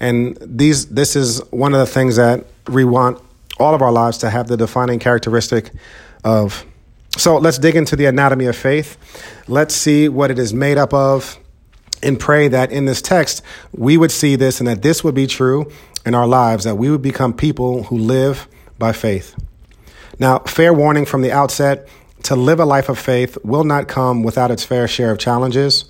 And 0.00 0.36
these, 0.40 0.86
this 0.86 1.16
is 1.16 1.40
one 1.50 1.72
of 1.72 1.80
the 1.80 1.86
things 1.86 2.16
that 2.16 2.44
we 2.68 2.84
want 2.84 3.20
all 3.58 3.74
of 3.74 3.80
our 3.80 3.90
lives 3.90 4.18
to 4.18 4.30
have 4.30 4.48
the 4.48 4.56
defining 4.56 4.98
characteristic 4.98 5.72
of. 6.24 6.64
So 7.16 7.38
let's 7.38 7.58
dig 7.58 7.74
into 7.74 7.96
the 7.96 8.04
anatomy 8.04 8.44
of 8.44 8.56
faith. 8.56 8.98
Let's 9.48 9.74
see 9.74 10.08
what 10.08 10.30
it 10.30 10.38
is 10.38 10.52
made 10.52 10.76
up 10.76 10.92
of 10.92 11.38
and 12.02 12.20
pray 12.20 12.48
that 12.48 12.70
in 12.70 12.84
this 12.84 13.02
text 13.02 13.42
we 13.72 13.96
would 13.96 14.12
see 14.12 14.36
this 14.36 14.60
and 14.60 14.68
that 14.68 14.82
this 14.82 15.02
would 15.02 15.14
be 15.14 15.26
true 15.26 15.72
in 16.04 16.14
our 16.14 16.26
lives, 16.26 16.64
that 16.64 16.76
we 16.76 16.90
would 16.90 17.02
become 17.02 17.32
people 17.32 17.84
who 17.84 17.96
live 17.96 18.46
by 18.78 18.92
faith. 18.92 19.34
Now, 20.18 20.40
fair 20.40 20.74
warning 20.74 21.06
from 21.06 21.22
the 21.22 21.32
outset 21.32 21.88
to 22.24 22.36
live 22.36 22.60
a 22.60 22.64
life 22.64 22.88
of 22.88 22.98
faith 22.98 23.38
will 23.42 23.64
not 23.64 23.88
come 23.88 24.22
without 24.22 24.50
its 24.50 24.64
fair 24.64 24.86
share 24.86 25.10
of 25.10 25.18
challenges. 25.18 25.86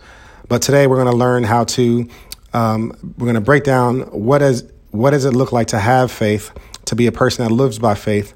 But 0.49 0.63
today 0.63 0.87
we're 0.87 0.97
going 0.97 1.11
to 1.11 1.17
learn 1.17 1.45
how 1.45 1.65
to, 1.65 2.09
um, 2.55 3.15
we're 3.19 3.27
going 3.27 3.35
to 3.35 3.41
break 3.41 3.65
down 3.65 4.01
what 4.11 4.43
is 4.43 4.65
what 4.91 5.11
does 5.11 5.27
it 5.27 5.33
look 5.33 5.53
like 5.53 5.67
to 5.69 5.79
have 5.79 6.11
faith, 6.11 6.51
to 6.87 6.97
be 6.97 7.07
a 7.07 7.13
person 7.13 7.45
that 7.45 7.53
lives 7.53 7.79
by 7.79 7.95
faith, 7.95 8.33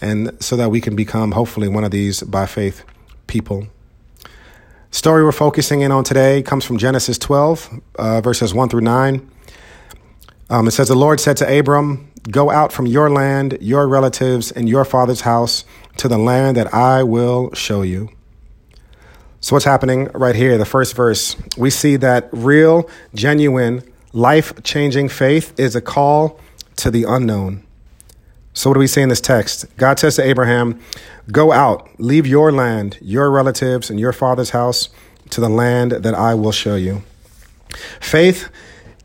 and 0.00 0.36
so 0.42 0.56
that 0.56 0.70
we 0.70 0.80
can 0.80 0.96
become 0.96 1.30
hopefully 1.30 1.68
one 1.68 1.84
of 1.84 1.92
these 1.92 2.22
by 2.24 2.46
faith 2.46 2.84
people. 3.28 3.68
Story 4.90 5.24
we're 5.24 5.32
focusing 5.32 5.80
in 5.80 5.92
on 5.92 6.02
today 6.02 6.42
comes 6.42 6.64
from 6.64 6.76
Genesis 6.76 7.16
12, 7.18 7.80
uh, 7.94 8.20
verses 8.20 8.52
1 8.52 8.68
through 8.68 8.80
9. 8.80 9.30
Um, 10.50 10.66
it 10.66 10.72
says, 10.72 10.88
The 10.88 10.96
Lord 10.96 11.20
said 11.20 11.36
to 11.38 11.58
Abram, 11.58 12.10
Go 12.30 12.50
out 12.50 12.72
from 12.72 12.86
your 12.86 13.08
land, 13.08 13.56
your 13.60 13.88
relatives, 13.88 14.52
and 14.52 14.68
your 14.68 14.84
father's 14.84 15.22
house 15.22 15.64
to 15.96 16.08
the 16.08 16.18
land 16.18 16.56
that 16.56 16.74
I 16.74 17.04
will 17.04 17.54
show 17.54 17.82
you. 17.82 18.10
So, 19.42 19.56
what's 19.56 19.64
happening 19.64 20.04
right 20.14 20.36
here? 20.36 20.56
The 20.56 20.64
first 20.64 20.94
verse, 20.94 21.34
we 21.58 21.68
see 21.68 21.96
that 21.96 22.28
real, 22.30 22.88
genuine, 23.12 23.82
life 24.12 24.52
changing 24.62 25.08
faith 25.08 25.52
is 25.58 25.74
a 25.74 25.80
call 25.80 26.38
to 26.76 26.92
the 26.92 27.02
unknown. 27.02 27.64
So, 28.54 28.70
what 28.70 28.74
do 28.74 28.78
we 28.80 28.86
see 28.86 29.00
in 29.00 29.08
this 29.08 29.20
text? 29.20 29.66
God 29.76 29.98
says 29.98 30.14
to 30.14 30.22
Abraham, 30.22 30.80
Go 31.32 31.50
out, 31.50 31.88
leave 31.98 32.24
your 32.24 32.52
land, 32.52 32.98
your 33.00 33.32
relatives, 33.32 33.90
and 33.90 33.98
your 33.98 34.12
father's 34.12 34.50
house 34.50 34.90
to 35.30 35.40
the 35.40 35.48
land 35.48 35.90
that 35.90 36.14
I 36.14 36.34
will 36.34 36.52
show 36.52 36.76
you. 36.76 37.02
Faith 38.00 38.48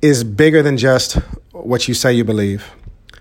is 0.03 0.23
bigger 0.23 0.61
than 0.61 0.77
just 0.77 1.15
what 1.51 1.87
you 1.87 1.95
say 1.95 2.13
you 2.13 2.23
believe. 2.23 2.75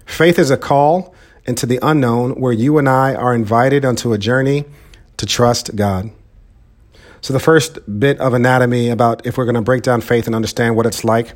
Faith 0.05 0.39
is 0.39 0.51
a 0.51 0.59
call 0.59 1.15
into 1.47 1.65
the 1.65 1.79
unknown 1.81 2.33
where 2.33 2.53
you 2.53 2.77
and 2.77 2.91
I 2.91 3.15
are 3.15 3.35
invited 3.35 3.87
onto 3.87 4.13
a 4.13 4.19
journey 4.19 4.67
to 5.17 5.25
trust 5.25 5.77
God. 5.77 6.11
So, 7.21 7.33
the 7.33 7.41
first 7.41 7.79
bit 7.99 8.19
of 8.19 8.35
anatomy 8.35 8.91
about 8.91 9.27
if 9.27 9.37
we're 9.37 9.45
going 9.45 9.57
to 9.57 9.63
break 9.63 9.83
down 9.83 10.01
faith 10.01 10.27
and 10.27 10.35
understand 10.35 10.77
what 10.77 10.87
it's 10.87 11.05
like, 11.05 11.35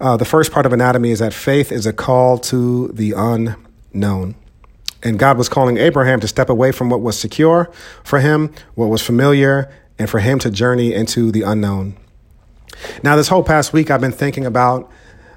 uh, 0.00 0.16
the 0.16 0.24
first 0.24 0.52
part 0.52 0.66
of 0.66 0.72
anatomy 0.72 1.10
is 1.10 1.20
that 1.20 1.32
faith 1.32 1.70
is 1.70 1.86
a 1.86 1.92
call 1.92 2.38
to 2.38 2.88
the 2.88 3.12
unknown. 3.12 4.34
And 5.02 5.18
God 5.18 5.36
was 5.36 5.48
calling 5.48 5.78
Abraham 5.78 6.20
to 6.20 6.28
step 6.28 6.48
away 6.48 6.72
from 6.72 6.90
what 6.90 7.00
was 7.00 7.18
secure 7.18 7.70
for 8.04 8.20
him, 8.20 8.52
what 8.74 8.86
was 8.86 9.02
familiar, 9.02 9.72
and 9.98 10.08
for 10.08 10.20
him 10.20 10.38
to 10.40 10.50
journey 10.50 10.92
into 10.94 11.30
the 11.32 11.42
unknown. 11.42 11.96
Now, 13.02 13.16
this 13.16 13.28
whole 13.28 13.42
past 13.42 13.72
week, 13.72 13.90
I've 13.90 14.00
been 14.00 14.12
thinking 14.12 14.46
about 14.46 14.90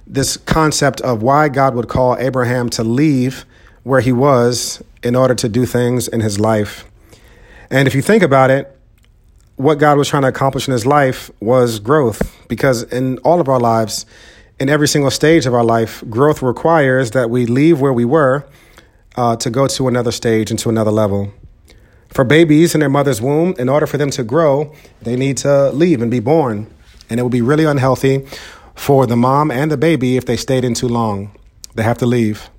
this 0.08 0.38
concept 0.38 1.02
of 1.02 1.22
why 1.22 1.50
God 1.50 1.76
would 1.76 1.88
call 1.88 2.16
Abraham 2.18 2.70
to 2.72 2.84
leave 2.84 3.46
where 3.84 4.02
he 4.02 4.12
was 4.12 4.84
in 5.04 5.16
order 5.16 5.36
to 5.36 5.50
do 5.50 5.66
things 5.66 6.08
in 6.08 6.22
his 6.22 6.40
life. 6.40 6.86
And 7.70 7.88
if 7.88 7.96
you 7.96 8.02
think 8.02 8.24
about 8.24 8.50
it, 8.50 8.75
what 9.56 9.76
God 9.76 9.98
was 9.98 10.10
trying 10.10 10.24
to 10.24 10.28
accomplish 10.28 10.68
in 10.68 10.74
his 10.74 10.86
life 10.86 11.32
was 11.40 11.80
growth, 11.80 12.36
because 12.48 12.84
in 12.84 13.18
all 13.20 13.40
of 13.40 13.48
our 13.48 13.60
lives, 13.60 14.06
in 14.60 14.70
every 14.70 14.88
single 14.88 15.12
stage 15.12 15.46
of 15.46 15.54
our 15.54 15.64
life, 15.64 16.04
growth 16.10 16.42
requires 16.42 17.12
that 17.12 17.30
we 17.30 17.46
leave 17.46 17.80
where 17.80 17.94
we 17.94 18.06
were 18.06 18.46
uh, 19.16 19.36
to 19.38 19.50
go 19.50 19.68
to 19.68 19.88
another 19.88 20.12
stage 20.12 20.50
and 20.50 20.60
to 20.60 20.70
another 20.70 20.92
level. 20.92 21.34
For 22.10 22.24
babies 22.24 22.74
in 22.74 22.80
their 22.80 22.90
mother's 22.90 23.22
womb, 23.22 23.56
in 23.58 23.68
order 23.68 23.88
for 23.88 23.98
them 23.98 24.10
to 24.12 24.24
grow, 24.24 24.74
they 25.02 25.16
need 25.16 25.38
to 25.38 25.72
leave 25.72 26.02
and 26.02 26.12
be 26.12 26.20
born. 26.20 26.68
And 27.10 27.20
it 27.20 27.24
would 27.24 27.32
be 27.32 27.42
really 27.42 27.66
unhealthy 27.66 28.26
for 28.74 29.06
the 29.06 29.16
mom 29.16 29.52
and 29.52 29.72
the 29.72 29.78
baby 29.78 30.18
if 30.18 30.26
they 30.26 30.38
stayed 30.38 30.64
in 30.64 30.74
too 30.74 30.88
long. 30.88 31.32
They 31.76 31.84
have 31.84 31.98
to 32.00 32.06
leave. 32.06 32.50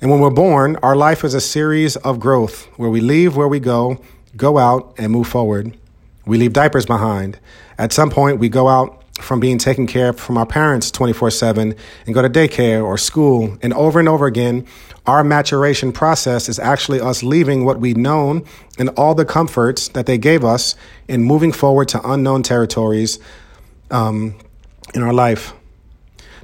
And 0.00 0.10
when 0.10 0.20
we're 0.20 0.30
born, 0.30 0.76
our 0.76 0.96
life 0.96 1.24
is 1.24 1.34
a 1.34 1.40
series 1.40 1.96
of 1.96 2.20
growth 2.20 2.66
where 2.76 2.90
we 2.90 3.00
leave 3.00 3.36
where 3.36 3.48
we 3.48 3.60
go, 3.60 4.00
go 4.36 4.56
out, 4.58 4.94
and 4.98 5.12
move 5.12 5.26
forward. 5.26 5.76
We 6.26 6.38
leave 6.38 6.52
diapers 6.52 6.86
behind. 6.86 7.38
At 7.78 7.92
some 7.92 8.10
point, 8.10 8.38
we 8.38 8.48
go 8.48 8.68
out 8.68 9.00
from 9.20 9.40
being 9.40 9.58
taken 9.58 9.86
care 9.86 10.10
of 10.10 10.20
from 10.20 10.38
our 10.38 10.46
parents 10.46 10.90
24 10.90 11.30
7 11.30 11.74
and 12.06 12.14
go 12.14 12.22
to 12.22 12.28
daycare 12.28 12.84
or 12.84 12.98
school. 12.98 13.58
And 13.62 13.72
over 13.74 13.98
and 13.98 14.08
over 14.08 14.26
again, 14.26 14.66
our 15.06 15.24
maturation 15.24 15.92
process 15.92 16.48
is 16.48 16.58
actually 16.58 17.00
us 17.00 17.22
leaving 17.22 17.64
what 17.64 17.80
we've 17.80 17.96
known 17.96 18.44
and 18.78 18.90
all 18.90 19.14
the 19.14 19.24
comforts 19.24 19.88
that 19.88 20.06
they 20.06 20.18
gave 20.18 20.44
us 20.44 20.74
and 21.08 21.24
moving 21.24 21.52
forward 21.52 21.88
to 21.88 22.10
unknown 22.10 22.42
territories 22.42 23.18
um, 23.90 24.34
in 24.94 25.02
our 25.02 25.12
life. 25.12 25.52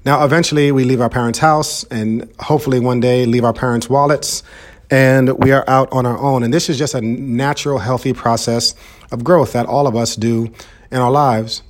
Now, 0.04 0.24
eventually, 0.24 0.70
we 0.70 0.84
leave 0.84 1.00
our 1.00 1.10
parents' 1.10 1.40
house 1.40 1.84
and 1.84 2.32
hopefully 2.38 2.78
one 2.78 3.00
day 3.00 3.26
leave 3.26 3.44
our 3.44 3.52
parents' 3.52 3.90
wallets 3.90 4.42
and 4.90 5.38
we 5.42 5.52
are 5.52 5.64
out 5.68 5.88
on 5.92 6.06
our 6.06 6.18
own. 6.18 6.42
And 6.42 6.52
this 6.52 6.68
is 6.68 6.78
just 6.78 6.94
a 6.94 7.00
natural, 7.00 7.78
healthy 7.78 8.12
process 8.12 8.74
of 9.10 9.24
growth 9.24 9.52
that 9.52 9.66
all 9.66 9.86
of 9.86 9.96
us 9.96 10.16
do 10.16 10.52
in 10.90 10.98
our 10.98 11.10
lives. 11.10 11.62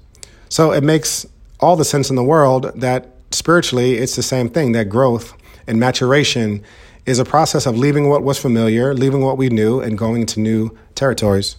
So 0.49 0.73
it 0.73 0.85
makes 0.85 1.27
all 1.61 1.77
the 1.77 1.85
sense 1.85 2.11
in 2.11 2.17
the 2.17 2.25
world 2.25 2.73
that 2.77 3.13
spiritually 3.31 3.95
it's 3.95 4.17
the 4.17 4.23
same 4.23 4.49
thing 4.49 4.73
that 4.73 4.89
growth 4.89 5.35
and 5.67 5.81
maturation 5.81 6.63
is 7.07 7.19
a 7.19 7.25
process 7.25 7.67
of 7.67 7.79
leaving 7.79 8.09
what 8.09 8.23
was 8.23 8.39
familiar, 8.39 8.93
leaving 8.93 9.23
what 9.23 9.39
we 9.39 9.49
knew, 9.49 9.81
and 9.81 9.97
going 9.97 10.23
into 10.23 10.41
new 10.41 10.77
territories. 10.95 11.57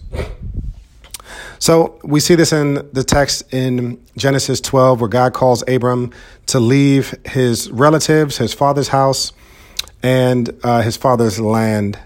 So 1.58 1.98
we 2.04 2.20
see 2.20 2.34
this 2.34 2.52
in 2.52 2.88
the 2.92 3.02
text 3.02 3.52
in 3.52 4.00
Genesis 4.16 4.60
12, 4.60 5.00
where 5.00 5.08
God 5.08 5.32
calls 5.32 5.64
Abram 5.66 6.12
to 6.46 6.60
leave 6.60 7.14
his 7.26 7.70
relatives, 7.70 8.36
his 8.36 8.54
father's 8.54 8.88
house, 8.88 9.32
and 10.02 10.54
uh, 10.62 10.82
his 10.82 10.96
father's 10.96 11.40
land. 11.40 11.98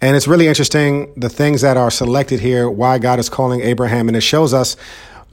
And 0.00 0.16
it's 0.16 0.26
really 0.26 0.48
interesting 0.48 1.12
the 1.14 1.28
things 1.28 1.62
that 1.62 1.76
are 1.76 1.90
selected 1.90 2.40
here, 2.40 2.68
why 2.68 2.98
God 2.98 3.18
is 3.18 3.28
calling 3.28 3.60
Abraham, 3.60 4.08
and 4.08 4.16
it 4.16 4.22
shows 4.22 4.52
us 4.52 4.76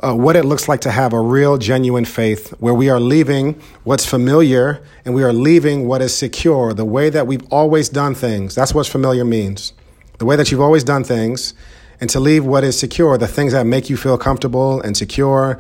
uh, 0.03 0.15
what 0.15 0.36
it 0.36 0.46
looks 0.46 0.68
like 0.68 0.82
to 0.82 0.91
have 0.91 1.13
a 1.13 1.20
real, 1.20 1.58
genuine 1.58 2.06
faith 2.06 2.50
where 2.60 2.74
we 2.74 2.89
are 2.89 3.00
leaving 3.00 3.62
what's 3.84 4.06
familiar 4.06 4.82
and 5.06 5.13
we 5.13 5.24
are 5.24 5.34
leaving 5.34 5.88
what 5.88 6.01
is 6.01 6.15
secure, 6.15 6.74
the 6.74 6.86
way 6.86 7.10
that 7.10 7.27
we've 7.27 7.46
always 7.51 7.89
done 7.89 8.15
things. 8.15 8.56
That's 8.56 8.74
what 8.74 8.88
familiar 8.88 9.24
means. 9.24 9.74
The 10.18 10.25
way 10.25 10.36
that 10.36 10.51
you've 10.51 10.62
always 10.62 10.84
done 10.84 11.03
things 11.03 11.53
and 12.00 12.10
to 12.10 12.20
leave 12.20 12.46
what 12.46 12.63
is 12.63 12.80
secure, 12.80 13.18
the 13.18 13.27
things 13.27 13.53
that 13.53 13.65
make 13.65 13.89
you 13.89 13.98
feel 13.98 14.18
comfortable 14.18 14.82
and 14.82 14.98
secure, 14.98 15.60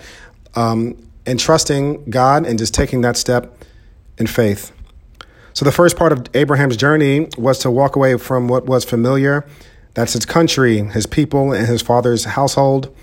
um, 0.55 0.97
and 1.25 1.39
trusting 1.39 2.09
God 2.09 2.45
and 2.45 2.57
just 2.57 2.73
taking 2.73 3.01
that 3.01 3.17
step 3.17 3.63
in 4.17 4.27
faith. 4.27 4.71
So, 5.53 5.65
the 5.65 5.71
first 5.71 5.97
part 5.97 6.11
of 6.11 6.27
Abraham's 6.33 6.77
journey 6.77 7.27
was 7.37 7.59
to 7.59 7.71
walk 7.71 7.95
away 7.95 8.17
from 8.17 8.47
what 8.47 8.65
was 8.65 8.85
familiar. 8.85 9.45
That's 9.93 10.13
his 10.13 10.25
country, 10.25 10.77
his 10.77 11.05
people, 11.05 11.51
and 11.51 11.67
his 11.67 11.81
father's 11.81 12.23
household. 12.23 12.95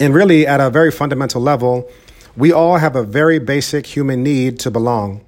And 0.00 0.14
really, 0.14 0.46
at 0.46 0.60
a 0.60 0.70
very 0.70 0.90
fundamental 0.90 1.40
level, 1.40 1.88
we 2.36 2.52
all 2.52 2.78
have 2.78 2.96
a 2.96 3.02
very 3.02 3.38
basic 3.38 3.86
human 3.86 4.22
need 4.22 4.58
to 4.60 4.70
belong. 4.70 5.24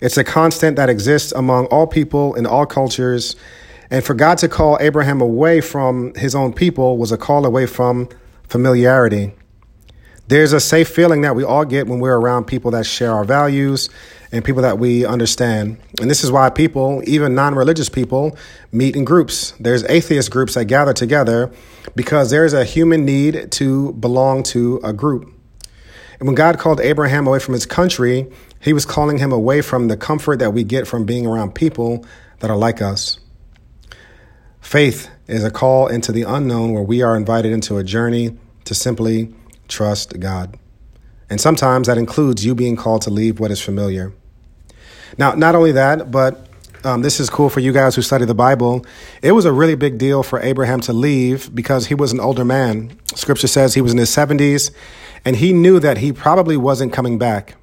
It's 0.00 0.16
a 0.16 0.24
constant 0.24 0.76
that 0.76 0.88
exists 0.88 1.32
among 1.32 1.66
all 1.66 1.86
people 1.86 2.34
in 2.34 2.46
all 2.46 2.66
cultures 2.66 3.36
and 3.90 4.04
for 4.04 4.14
God 4.14 4.38
to 4.38 4.48
call 4.48 4.78
Abraham 4.80 5.20
away 5.20 5.60
from 5.60 6.14
his 6.14 6.34
own 6.34 6.52
people 6.52 6.98
was 6.98 7.12
a 7.12 7.16
call 7.16 7.44
away 7.44 7.66
from 7.66 8.08
familiarity. 8.48 9.32
There's 10.28 10.52
a 10.52 10.60
safe 10.60 10.88
feeling 10.88 11.20
that 11.20 11.36
we 11.36 11.44
all 11.44 11.64
get 11.64 11.86
when 11.86 12.00
we're 12.00 12.16
around 12.16 12.46
people 12.46 12.72
that 12.72 12.84
share 12.84 13.12
our 13.12 13.24
values 13.24 13.88
and 14.32 14.44
people 14.44 14.62
that 14.62 14.78
we 14.78 15.04
understand. 15.04 15.78
And 16.00 16.10
this 16.10 16.24
is 16.24 16.32
why 16.32 16.50
people, 16.50 17.02
even 17.06 17.34
non 17.34 17.54
religious 17.54 17.88
people, 17.88 18.36
meet 18.72 18.96
in 18.96 19.04
groups. 19.04 19.52
There's 19.60 19.84
atheist 19.84 20.30
groups 20.30 20.54
that 20.54 20.64
gather 20.66 20.92
together 20.92 21.50
because 21.94 22.30
there's 22.30 22.52
a 22.52 22.64
human 22.64 23.04
need 23.04 23.52
to 23.52 23.92
belong 23.94 24.42
to 24.44 24.80
a 24.82 24.92
group. 24.92 25.32
And 26.18 26.26
when 26.26 26.34
God 26.34 26.58
called 26.58 26.80
Abraham 26.80 27.26
away 27.26 27.38
from 27.38 27.54
his 27.54 27.66
country, 27.66 28.26
he 28.60 28.72
was 28.72 28.84
calling 28.84 29.18
him 29.18 29.32
away 29.32 29.60
from 29.60 29.88
the 29.88 29.96
comfort 29.96 30.38
that 30.38 30.52
we 30.52 30.64
get 30.64 30.86
from 30.86 31.04
being 31.04 31.26
around 31.26 31.54
people 31.54 32.04
that 32.40 32.50
are 32.50 32.56
like 32.56 32.80
us. 32.80 33.18
Faith 34.60 35.10
is 35.26 35.44
a 35.44 35.50
call 35.50 35.86
into 35.86 36.12
the 36.12 36.22
unknown 36.22 36.72
where 36.72 36.82
we 36.82 37.02
are 37.02 37.16
invited 37.16 37.52
into 37.52 37.76
a 37.76 37.84
journey 37.84 38.36
to 38.64 38.74
simply 38.74 39.32
trust 39.68 40.18
God. 40.18 40.58
And 41.28 41.40
sometimes 41.40 41.86
that 41.88 41.98
includes 41.98 42.44
you 42.44 42.54
being 42.54 42.76
called 42.76 43.02
to 43.02 43.10
leave 43.10 43.40
what 43.40 43.50
is 43.50 43.60
familiar. 43.60 44.12
Now, 45.18 45.32
not 45.34 45.54
only 45.54 45.72
that, 45.72 46.10
but 46.10 46.46
um, 46.84 47.02
this 47.02 47.18
is 47.18 47.30
cool 47.30 47.50
for 47.50 47.60
you 47.60 47.72
guys 47.72 47.96
who 47.96 48.02
study 48.02 48.24
the 48.24 48.34
Bible. 48.34 48.84
It 49.22 49.32
was 49.32 49.44
a 49.44 49.52
really 49.52 49.74
big 49.74 49.98
deal 49.98 50.22
for 50.22 50.40
Abraham 50.40 50.80
to 50.82 50.92
leave 50.92 51.52
because 51.54 51.86
he 51.86 51.94
was 51.94 52.12
an 52.12 52.20
older 52.20 52.44
man. 52.44 52.96
Scripture 53.14 53.48
says 53.48 53.74
he 53.74 53.80
was 53.80 53.92
in 53.92 53.98
his 53.98 54.10
70s, 54.10 54.70
and 55.24 55.36
he 55.36 55.52
knew 55.52 55.80
that 55.80 55.98
he 55.98 56.12
probably 56.12 56.56
wasn't 56.56 56.92
coming 56.92 57.18
back. 57.18 57.56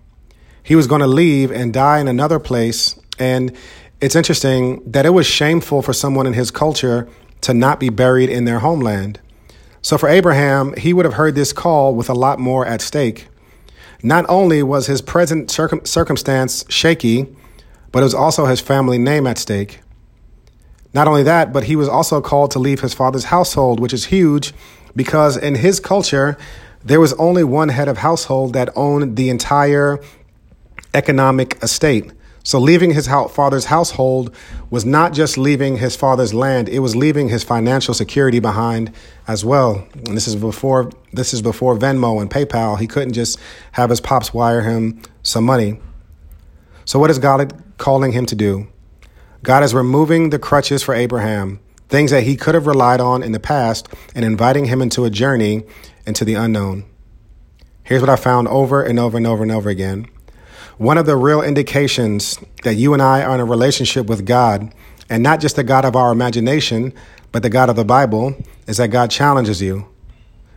He 0.62 0.76
was 0.76 0.88
going 0.88 1.02
to 1.02 1.08
leave 1.08 1.52
and 1.52 1.74
die 1.74 2.00
in 2.00 2.08
another 2.08 2.40
place. 2.40 3.00
And 3.18 3.56
it's 4.02 4.16
interesting 4.16 4.82
that 4.92 5.06
it 5.06 5.12
was 5.12 5.26
shameful 5.26 5.82
for 5.82 5.94
someone 5.94 6.28
in 6.28 6.34
his 6.34 6.52
culture 6.52 7.08
to 7.42 7.54
not 7.54 7.80
be 7.80 7.90
buried 7.90 8.30
in 8.30 8.46
their 8.46 8.60
homeland. 8.60 9.20
So 9.82 9.98
for 9.98 10.10
Abraham, 10.10 10.74
he 10.76 10.94
would 10.94 11.06
have 11.06 11.16
heard 11.16 11.36
this 11.36 11.54
call 11.54 11.94
with 11.94 12.10
a 12.10 12.14
lot 12.14 12.40
more 12.40 12.66
at 12.66 12.82
stake. 12.82 13.28
Not 14.04 14.26
only 14.28 14.62
was 14.62 14.88
his 14.88 15.02
present 15.02 15.50
circum- 15.50 15.86
circumstance 15.86 16.66
shaky, 16.68 17.34
but 17.92 18.00
it 18.00 18.04
was 18.04 18.14
also 18.14 18.46
his 18.46 18.60
family 18.60 18.98
name 18.98 19.26
at 19.26 19.38
stake. 19.38 19.80
Not 20.94 21.08
only 21.08 21.24
that, 21.24 21.54
but 21.54 21.64
he 21.64 21.78
was 21.78 21.88
also 21.88 22.22
called 22.22 22.52
to 22.52 22.60
leave 22.60 22.82
his 22.82 22.94
father's 22.94 23.26
household, 23.26 23.80
which 23.80 23.94
is 23.94 24.06
huge 24.06 24.54
because 24.96 25.38
in 25.38 25.56
his 25.56 25.80
culture, 25.80 26.38
there 26.84 27.00
was 27.00 27.14
only 27.14 27.44
one 27.46 27.70
head 27.70 27.88
of 27.88 28.00
household 28.00 28.54
that 28.54 28.70
owned 28.76 29.16
the 29.16 29.30
entire 29.30 30.00
economic 30.94 31.58
estate. 31.64 32.12
So 32.46 32.60
leaving 32.60 32.92
his 32.92 33.08
father's 33.08 33.66
household 33.66 34.36
was 34.70 34.84
not 34.84 35.14
just 35.14 35.38
leaving 35.38 35.78
his 35.78 35.96
father's 35.96 36.34
land, 36.34 36.68
it 36.68 36.80
was 36.80 36.94
leaving 36.94 37.30
his 37.30 37.42
financial 37.42 37.94
security 37.94 38.40
behind 38.40 38.92
as 39.28 39.46
well. 39.46 39.88
And 39.94 40.18
this 40.18 40.28
is 40.28 40.36
before 40.36 40.92
this 41.14 41.34
is 41.34 41.42
before 41.42 41.78
Venmo 41.78 42.22
and 42.22 42.30
PayPal. 42.30 42.78
He 42.78 42.86
couldn't 42.86 43.14
just 43.14 43.40
have 43.72 43.90
his 43.90 44.02
pops 44.02 44.34
wire 44.34 44.62
him 44.62 45.02
some 45.22 45.46
money. 45.46 45.80
So 46.84 47.00
what 47.00 47.10
is 47.10 47.18
God 47.18 47.64
calling 47.78 48.12
him 48.12 48.26
to 48.26 48.36
do? 48.36 48.68
God 49.42 49.64
is 49.64 49.74
removing 49.74 50.30
the 50.30 50.40
crutches 50.40 50.84
for 50.84 50.94
Abraham, 50.94 51.62
things 51.88 52.12
that 52.12 52.24
he 52.24 52.36
could 52.36 52.56
have 52.56 52.68
relied 52.68 53.00
on 53.00 53.24
in 53.24 53.32
the 53.32 53.40
past, 53.40 53.88
and 54.14 54.26
inviting 54.26 54.66
him 54.66 54.82
into 54.82 55.06
a 55.06 55.10
journey 55.10 55.64
into 56.06 56.26
the 56.26 56.34
unknown. 56.34 56.86
Here's 57.84 58.02
what 58.02 58.10
I 58.10 58.18
found 58.18 58.50
over 58.50 58.84
and 58.84 59.00
over 59.00 59.18
and 59.18 59.28
over 59.28 59.44
and 59.44 59.52
over 59.52 59.70
again. 59.70 60.08
One 60.78 60.98
of 60.98 61.06
the 61.06 61.16
real 61.16 61.42
indications 61.42 62.40
that 62.64 62.76
you 62.76 62.94
and 62.94 63.02
I 63.02 63.22
are 63.22 63.36
in 63.36 63.40
a 63.40 63.46
relationship 63.46 64.08
with 64.08 64.26
God, 64.26 64.74
and 65.10 65.22
not 65.22 65.40
just 65.40 65.56
the 65.56 65.64
God 65.64 65.86
of 65.86 65.96
our 65.96 66.12
imagination, 66.12 66.94
but 67.32 67.44
the 67.44 67.50
God 67.50 67.70
of 67.70 67.76
the 67.76 67.86
Bible, 67.86 68.36
is 68.68 68.78
that 68.78 68.88
God 68.88 69.12
challenges 69.12 69.62
you. 69.62 69.88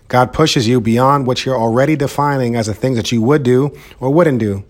God 0.09 0.33
pushes 0.33 0.67
you 0.69 0.81
beyond 0.81 1.27
what 1.27 1.45
you're 1.45 1.59
already 1.59 1.97
defining 1.97 2.55
as 2.55 2.67
the 2.67 2.75
things 2.75 2.97
that 2.97 3.13
you 3.13 3.21
would 3.23 3.43
do 3.43 3.77
or 4.01 4.11
wouldn't 4.11 4.39
do. 4.39 4.65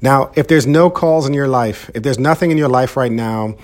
Now, 0.00 0.30
if 0.36 0.46
there's 0.46 0.66
no 0.66 0.90
calls 0.90 1.26
in 1.26 1.34
your 1.34 1.48
life, 1.48 1.90
if 1.94 2.02
there's 2.02 2.18
nothing 2.18 2.50
in 2.50 2.56
your 2.56 2.68
life 2.68 2.96
right 2.96 3.10
now, 3.10 3.56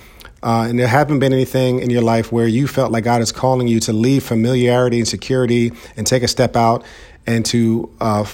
uh, 0.43 0.67
and 0.69 0.79
there 0.79 0.89
haven't 0.89 1.21
been 1.21 1.33
anything 1.33 1.79
in 1.79 1.89
your 1.89 2.03
life 2.03 2.31
where 2.31 2.47
you 2.47 2.67
felt 2.67 2.93
like 2.93 3.05
God 3.05 3.23
is 3.23 3.33
calling 3.33 3.67
you 3.67 3.81
to 3.81 3.93
leave 3.95 4.25
familiarity 4.25 4.99
and 4.99 5.09
security 5.09 5.73
and 5.97 6.07
take 6.07 6.23
a 6.23 6.29
step 6.29 6.55
out 6.55 6.85
and 7.27 7.47
to 7.47 7.91
uh, 8.01 8.27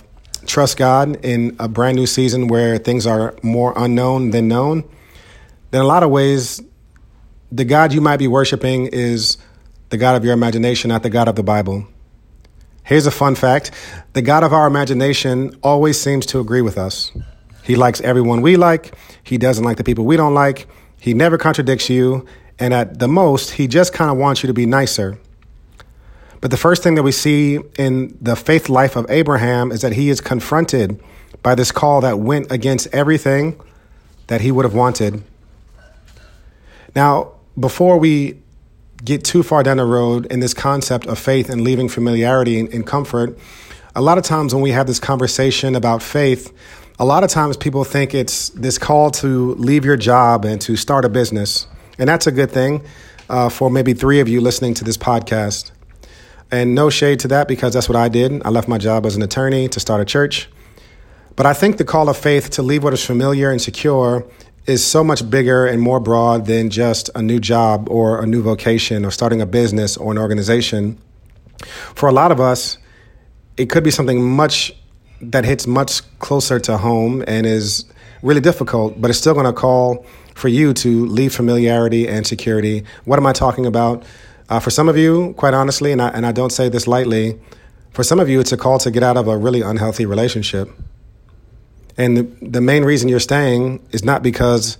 trust 0.46 0.76
God 0.76 1.24
in 1.24 1.56
a 1.58 1.68
brand 1.68 1.96
new 1.96 2.06
season 2.06 2.48
where 2.48 2.78
things 2.78 3.06
are 3.06 3.34
more 3.42 3.72
unknown 3.76 4.30
than 4.30 4.48
known, 4.48 4.84
then 5.70 5.82
a 5.82 5.86
lot 5.86 6.02
of 6.02 6.10
ways, 6.10 6.62
the 7.52 7.64
God 7.64 7.92
you 7.92 8.00
might 8.00 8.18
be 8.18 8.28
worshiping 8.28 8.86
is 8.86 9.38
the 9.90 9.96
God 9.96 10.16
of 10.16 10.24
your 10.24 10.34
imagination, 10.34 10.88
not 10.88 11.02
the 11.02 11.10
God 11.10 11.28
of 11.28 11.36
the 11.36 11.42
Bible. 11.42 11.86
Here's 12.84 13.06
a 13.06 13.10
fun 13.10 13.34
fact 13.34 13.70
the 14.14 14.22
God 14.22 14.42
of 14.42 14.52
our 14.52 14.66
imagination 14.66 15.56
always 15.62 16.00
seems 16.00 16.26
to 16.26 16.40
agree 16.40 16.62
with 16.62 16.78
us. 16.78 17.12
He 17.62 17.76
likes 17.76 18.00
everyone 18.00 18.40
we 18.40 18.56
like, 18.56 18.94
he 19.22 19.38
doesn't 19.38 19.64
like 19.64 19.76
the 19.76 19.84
people 19.84 20.04
we 20.04 20.16
don't 20.16 20.34
like, 20.34 20.66
he 20.98 21.14
never 21.14 21.38
contradicts 21.38 21.88
you, 21.88 22.26
and 22.58 22.74
at 22.74 22.98
the 22.98 23.08
most, 23.08 23.52
he 23.52 23.68
just 23.68 23.92
kind 23.92 24.10
of 24.10 24.16
wants 24.16 24.42
you 24.42 24.46
to 24.48 24.54
be 24.54 24.66
nicer. 24.66 25.18
But 26.40 26.50
the 26.50 26.56
first 26.56 26.82
thing 26.82 26.94
that 26.94 27.02
we 27.02 27.12
see 27.12 27.58
in 27.76 28.16
the 28.20 28.34
faith 28.34 28.68
life 28.68 28.96
of 28.96 29.06
Abraham 29.10 29.70
is 29.72 29.82
that 29.82 29.92
he 29.92 30.08
is 30.08 30.20
confronted 30.20 31.02
by 31.42 31.54
this 31.54 31.70
call 31.70 32.00
that 32.00 32.18
went 32.18 32.50
against 32.50 32.88
everything 32.92 33.60
that 34.28 34.40
he 34.40 34.50
would 34.50 34.64
have 34.64 34.74
wanted. 34.74 35.22
Now, 36.94 37.32
before 37.58 37.98
we 37.98 38.38
get 39.04 39.24
too 39.24 39.42
far 39.42 39.62
down 39.62 39.78
the 39.78 39.84
road 39.84 40.26
in 40.26 40.40
this 40.40 40.54
concept 40.54 41.06
of 41.06 41.18
faith 41.18 41.48
and 41.50 41.62
leaving 41.62 41.88
familiarity 41.88 42.58
and, 42.60 42.86
comfort, 42.86 43.38
a 43.94 44.02
lot 44.02 44.18
of 44.18 44.24
times 44.24 44.54
when 44.54 44.62
we 44.62 44.70
have 44.70 44.86
this 44.86 44.98
conversation 44.98 45.74
about 45.74 46.02
faith, 46.02 46.52
a 46.98 47.04
lot 47.04 47.24
of 47.24 47.30
times 47.30 47.56
people 47.56 47.84
think 47.84 48.14
it's 48.14 48.50
this 48.50 48.78
call 48.78 49.10
to 49.10 49.54
leave 49.54 49.84
your 49.84 49.96
job 49.96 50.44
and 50.44 50.60
to 50.62 50.76
start 50.76 51.04
a 51.04 51.08
business. 51.08 51.66
And 51.98 52.08
that's 52.08 52.26
a 52.26 52.32
good 52.32 52.50
thing 52.50 52.84
uh, 53.28 53.48
for 53.48 53.70
maybe 53.70 53.94
three 53.94 54.20
of 54.20 54.28
you 54.28 54.40
listening 54.40 54.74
to 54.74 54.84
this 54.84 54.96
podcast. 54.96 55.70
And 56.52 56.74
no 56.74 56.90
shade 56.90 57.20
to 57.20 57.28
that 57.28 57.48
because 57.48 57.74
that's 57.74 57.88
what 57.88 57.96
I 57.96 58.08
did. 58.08 58.42
I 58.44 58.48
left 58.48 58.68
my 58.68 58.78
job 58.78 59.06
as 59.06 59.14
an 59.16 59.22
attorney 59.22 59.68
to 59.68 59.80
start 59.80 60.00
a 60.00 60.04
church. 60.04 60.48
But 61.36 61.46
I 61.46 61.54
think 61.54 61.76
the 61.76 61.84
call 61.84 62.08
of 62.08 62.16
faith 62.16 62.50
to 62.50 62.62
leave 62.62 62.82
what 62.82 62.92
is 62.92 63.04
familiar 63.04 63.50
and 63.50 63.62
secure 63.62 64.26
is 64.66 64.84
so 64.84 65.02
much 65.02 65.28
bigger 65.30 65.66
and 65.66 65.80
more 65.80 66.00
broad 66.00 66.46
than 66.46 66.70
just 66.70 67.08
a 67.14 67.22
new 67.22 67.40
job 67.40 67.88
or 67.88 68.22
a 68.22 68.26
new 68.26 68.42
vocation 68.42 69.04
or 69.04 69.10
starting 69.10 69.40
a 69.40 69.46
business 69.46 69.96
or 69.96 70.12
an 70.12 70.18
organization. 70.18 70.98
For 71.94 72.08
a 72.08 72.12
lot 72.12 72.32
of 72.32 72.40
us, 72.40 72.78
it 73.56 73.70
could 73.70 73.84
be 73.84 73.90
something 73.90 74.22
much 74.22 74.72
that 75.20 75.44
hits 75.44 75.66
much 75.66 76.02
closer 76.18 76.58
to 76.60 76.78
home 76.78 77.22
and 77.26 77.46
is 77.46 77.84
really 78.22 78.40
difficult, 78.40 79.00
but 79.00 79.10
it's 79.10 79.18
still 79.18 79.34
going 79.34 79.46
to 79.46 79.52
call 79.52 80.04
for 80.34 80.48
you 80.48 80.72
to 80.72 81.06
leave 81.06 81.34
familiarity 81.34 82.08
and 82.08 82.26
security. 82.26 82.84
What 83.04 83.18
am 83.18 83.26
I 83.26 83.32
talking 83.32 83.66
about? 83.66 84.04
Uh, 84.50 84.58
for 84.58 84.70
some 84.70 84.88
of 84.88 84.96
you, 84.96 85.32
quite 85.34 85.54
honestly, 85.54 85.92
and 85.92 86.02
I, 86.02 86.08
and 86.08 86.26
I 86.26 86.32
don't 86.32 86.50
say 86.50 86.68
this 86.68 86.88
lightly, 86.88 87.38
for 87.92 88.02
some 88.02 88.18
of 88.18 88.28
you, 88.28 88.40
it's 88.40 88.50
a 88.50 88.56
call 88.56 88.80
to 88.80 88.90
get 88.90 89.04
out 89.04 89.16
of 89.16 89.28
a 89.28 89.36
really 89.36 89.62
unhealthy 89.62 90.06
relationship. 90.06 90.68
And 91.96 92.16
the, 92.16 92.22
the 92.42 92.60
main 92.60 92.84
reason 92.84 93.08
you're 93.08 93.20
staying 93.20 93.80
is 93.92 94.04
not 94.04 94.24
because 94.24 94.76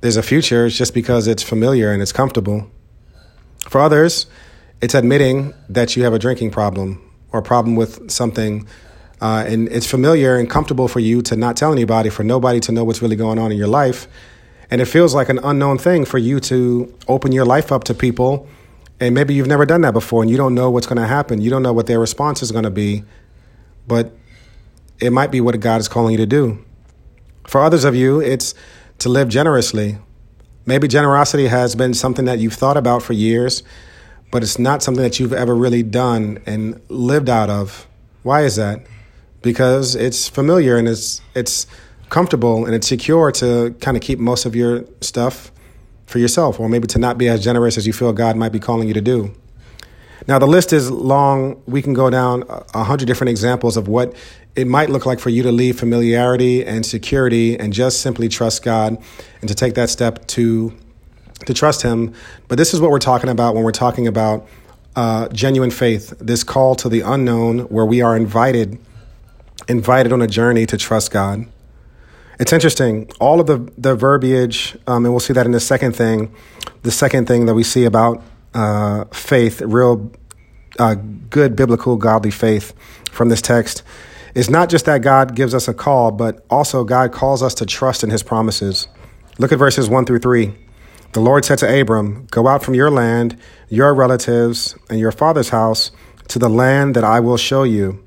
there's 0.00 0.16
a 0.16 0.24
future, 0.24 0.66
it's 0.66 0.76
just 0.76 0.92
because 0.92 1.28
it's 1.28 1.42
familiar 1.42 1.92
and 1.92 2.02
it's 2.02 2.10
comfortable. 2.10 2.68
For 3.68 3.80
others, 3.80 4.26
it's 4.80 4.94
admitting 4.94 5.54
that 5.68 5.96
you 5.96 6.02
have 6.02 6.12
a 6.12 6.18
drinking 6.18 6.50
problem 6.50 7.00
or 7.30 7.38
a 7.38 7.42
problem 7.42 7.76
with 7.76 8.10
something, 8.10 8.66
uh, 9.20 9.44
and 9.46 9.68
it's 9.68 9.88
familiar 9.88 10.36
and 10.36 10.50
comfortable 10.50 10.88
for 10.88 10.98
you 10.98 11.22
to 11.22 11.36
not 11.36 11.56
tell 11.56 11.70
anybody, 11.70 12.10
for 12.10 12.24
nobody 12.24 12.58
to 12.58 12.72
know 12.72 12.82
what's 12.82 13.00
really 13.00 13.14
going 13.14 13.38
on 13.38 13.52
in 13.52 13.58
your 13.58 13.68
life. 13.68 14.08
And 14.68 14.80
it 14.80 14.86
feels 14.86 15.14
like 15.14 15.28
an 15.28 15.38
unknown 15.44 15.78
thing 15.78 16.04
for 16.04 16.18
you 16.18 16.40
to 16.40 16.92
open 17.06 17.30
your 17.30 17.44
life 17.44 17.70
up 17.70 17.84
to 17.84 17.94
people 17.94 18.48
and 19.02 19.16
maybe 19.16 19.34
you've 19.34 19.48
never 19.48 19.66
done 19.66 19.80
that 19.80 19.92
before 19.94 20.22
and 20.22 20.30
you 20.30 20.36
don't 20.36 20.54
know 20.54 20.70
what's 20.70 20.86
going 20.86 21.00
to 21.00 21.08
happen. 21.08 21.40
You 21.40 21.50
don't 21.50 21.64
know 21.64 21.72
what 21.72 21.86
their 21.88 21.98
response 21.98 22.40
is 22.40 22.52
going 22.52 22.62
to 22.62 22.70
be, 22.70 23.02
but 23.88 24.12
it 25.00 25.10
might 25.10 25.32
be 25.32 25.40
what 25.40 25.58
God 25.58 25.80
is 25.80 25.88
calling 25.88 26.12
you 26.12 26.18
to 26.18 26.26
do. 26.26 26.64
For 27.48 27.60
others 27.60 27.82
of 27.82 27.96
you, 27.96 28.20
it's 28.20 28.54
to 29.00 29.08
live 29.08 29.28
generously. 29.28 29.98
Maybe 30.66 30.86
generosity 30.86 31.48
has 31.48 31.74
been 31.74 31.94
something 31.94 32.26
that 32.26 32.38
you've 32.38 32.52
thought 32.52 32.76
about 32.76 33.02
for 33.02 33.12
years, 33.12 33.64
but 34.30 34.44
it's 34.44 34.56
not 34.56 34.84
something 34.84 35.02
that 35.02 35.18
you've 35.18 35.32
ever 35.32 35.56
really 35.56 35.82
done 35.82 36.40
and 36.46 36.80
lived 36.88 37.28
out 37.28 37.50
of. 37.50 37.88
Why 38.22 38.42
is 38.44 38.54
that? 38.54 38.86
Because 39.42 39.96
it's 39.96 40.28
familiar 40.28 40.76
and 40.76 40.86
it's 40.86 41.20
it's 41.34 41.66
comfortable 42.08 42.66
and 42.66 42.74
it's 42.76 42.86
secure 42.86 43.32
to 43.32 43.74
kind 43.80 43.96
of 43.96 44.02
keep 44.02 44.20
most 44.20 44.46
of 44.46 44.54
your 44.54 44.84
stuff 45.00 45.50
for 46.06 46.18
yourself, 46.18 46.60
or 46.60 46.68
maybe 46.68 46.86
to 46.88 46.98
not 46.98 47.18
be 47.18 47.28
as 47.28 47.42
generous 47.42 47.78
as 47.78 47.86
you 47.86 47.92
feel 47.92 48.12
God 48.12 48.36
might 48.36 48.52
be 48.52 48.60
calling 48.60 48.88
you 48.88 48.94
to 48.94 49.00
do. 49.00 49.34
Now, 50.28 50.38
the 50.38 50.46
list 50.46 50.72
is 50.72 50.90
long. 50.90 51.60
We 51.66 51.82
can 51.82 51.94
go 51.94 52.08
down 52.10 52.44
a 52.48 52.84
hundred 52.84 53.06
different 53.06 53.30
examples 53.30 53.76
of 53.76 53.88
what 53.88 54.14
it 54.54 54.66
might 54.66 54.90
look 54.90 55.06
like 55.06 55.18
for 55.18 55.30
you 55.30 55.42
to 55.42 55.50
leave 55.50 55.78
familiarity 55.78 56.64
and 56.64 56.84
security 56.86 57.58
and 57.58 57.72
just 57.72 58.00
simply 58.00 58.28
trust 58.28 58.62
God 58.62 59.02
and 59.40 59.48
to 59.48 59.54
take 59.54 59.74
that 59.74 59.90
step 59.90 60.26
to, 60.28 60.72
to 61.46 61.54
trust 61.54 61.82
Him. 61.82 62.14
But 62.48 62.58
this 62.58 62.72
is 62.72 62.80
what 62.80 62.90
we're 62.90 62.98
talking 62.98 63.30
about 63.30 63.54
when 63.54 63.64
we're 63.64 63.72
talking 63.72 64.06
about 64.06 64.46
uh, 64.94 65.28
genuine 65.28 65.70
faith, 65.70 66.14
this 66.18 66.44
call 66.44 66.74
to 66.76 66.88
the 66.88 67.00
unknown 67.00 67.60
where 67.60 67.86
we 67.86 68.02
are 68.02 68.14
invited, 68.16 68.78
invited 69.66 70.12
on 70.12 70.22
a 70.22 70.26
journey 70.26 70.66
to 70.66 70.76
trust 70.76 71.10
God. 71.10 71.46
It's 72.38 72.52
interesting. 72.52 73.10
All 73.20 73.40
of 73.40 73.46
the 73.46 73.70
the 73.78 73.94
verbiage, 73.94 74.76
um, 74.86 75.04
and 75.04 75.12
we'll 75.12 75.20
see 75.20 75.32
that 75.32 75.46
in 75.46 75.52
the 75.52 75.60
second 75.60 75.94
thing. 75.94 76.34
The 76.82 76.90
second 76.90 77.26
thing 77.26 77.46
that 77.46 77.54
we 77.54 77.62
see 77.62 77.84
about 77.84 78.22
uh, 78.54 79.04
faith, 79.06 79.60
real 79.60 80.10
uh, 80.78 80.94
good 81.30 81.54
biblical 81.54 81.96
godly 81.96 82.30
faith 82.30 82.74
from 83.10 83.28
this 83.28 83.42
text, 83.42 83.82
is 84.34 84.50
not 84.50 84.68
just 84.68 84.86
that 84.86 85.02
God 85.02 85.34
gives 85.34 85.54
us 85.54 85.68
a 85.68 85.74
call, 85.74 86.10
but 86.10 86.44
also 86.50 86.84
God 86.84 87.12
calls 87.12 87.42
us 87.42 87.54
to 87.54 87.66
trust 87.66 88.02
in 88.02 88.10
His 88.10 88.22
promises. 88.22 88.88
Look 89.38 89.52
at 89.52 89.58
verses 89.58 89.88
one 89.88 90.04
through 90.04 90.20
three. 90.20 90.54
The 91.12 91.20
Lord 91.20 91.44
said 91.44 91.58
to 91.58 91.80
Abram, 91.80 92.26
Go 92.30 92.48
out 92.48 92.62
from 92.62 92.74
your 92.74 92.90
land, 92.90 93.38
your 93.68 93.94
relatives, 93.94 94.74
and 94.88 94.98
your 94.98 95.12
father's 95.12 95.50
house 95.50 95.90
to 96.28 96.38
the 96.38 96.48
land 96.48 96.96
that 96.96 97.04
I 97.04 97.20
will 97.20 97.36
show 97.36 97.64
you. 97.64 98.02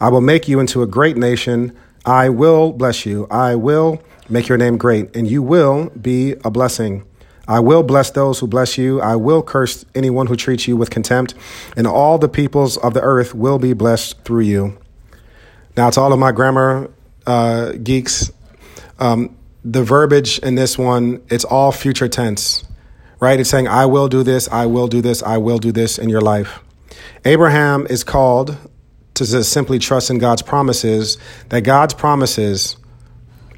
I 0.00 0.08
will 0.08 0.22
make 0.22 0.48
you 0.48 0.60
into 0.60 0.82
a 0.82 0.86
great 0.86 1.18
nation. 1.18 1.76
I 2.04 2.28
will 2.28 2.72
bless 2.72 3.04
you. 3.04 3.26
I 3.30 3.54
will 3.56 4.02
make 4.28 4.48
your 4.48 4.58
name 4.58 4.78
great, 4.78 5.14
and 5.14 5.28
you 5.28 5.42
will 5.42 5.90
be 5.90 6.32
a 6.44 6.50
blessing. 6.50 7.04
I 7.46 7.60
will 7.60 7.82
bless 7.82 8.10
those 8.12 8.38
who 8.38 8.46
bless 8.46 8.78
you. 8.78 9.00
I 9.00 9.16
will 9.16 9.42
curse 9.42 9.84
anyone 9.94 10.28
who 10.28 10.36
treats 10.36 10.68
you 10.68 10.76
with 10.76 10.90
contempt, 10.90 11.34
and 11.76 11.86
all 11.86 12.16
the 12.16 12.28
peoples 12.28 12.76
of 12.76 12.94
the 12.94 13.00
earth 13.02 13.34
will 13.34 13.58
be 13.58 13.72
blessed 13.72 14.22
through 14.24 14.42
you. 14.42 14.78
Now, 15.76 15.90
to 15.90 16.00
all 16.00 16.12
of 16.12 16.18
my 16.18 16.32
grammar 16.32 16.90
uh, 17.26 17.72
geeks, 17.72 18.30
um, 18.98 19.36
the 19.64 19.82
verbiage 19.82 20.38
in 20.38 20.54
this 20.54 20.78
one, 20.78 21.22
it's 21.28 21.44
all 21.44 21.72
future 21.72 22.08
tense, 22.08 22.64
right? 23.18 23.38
It's 23.38 23.50
saying, 23.50 23.68
I 23.68 23.86
will 23.86 24.08
do 24.08 24.22
this, 24.22 24.48
I 24.48 24.66
will 24.66 24.88
do 24.88 25.00
this, 25.00 25.22
I 25.22 25.38
will 25.38 25.58
do 25.58 25.72
this 25.72 25.98
in 25.98 26.08
your 26.08 26.20
life. 26.20 26.60
Abraham 27.24 27.86
is 27.88 28.04
called 28.04 28.56
to 29.20 29.30
just 29.30 29.52
simply 29.52 29.78
trust 29.78 30.10
in 30.10 30.16
God's 30.16 30.40
promises, 30.40 31.18
that 31.50 31.60
God's 31.60 31.92
promises, 31.92 32.76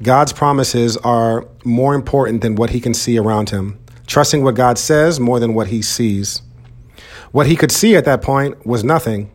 God's 0.01 0.33
promises 0.33 0.97
are 0.97 1.47
more 1.63 1.95
important 1.95 2.41
than 2.41 2.55
what 2.55 2.71
he 2.71 2.81
can 2.81 2.93
see 2.93 3.17
around 3.17 3.49
him. 3.49 3.79
Trusting 4.05 4.43
what 4.43 4.55
God 4.55 4.77
says 4.77 5.21
more 5.21 5.39
than 5.39 5.53
what 5.53 5.67
he 5.67 5.81
sees. 5.81 6.41
What 7.31 7.47
he 7.47 7.55
could 7.55 7.71
see 7.71 7.95
at 7.95 8.03
that 8.03 8.21
point 8.21 8.65
was 8.65 8.83
nothing. 8.83 9.31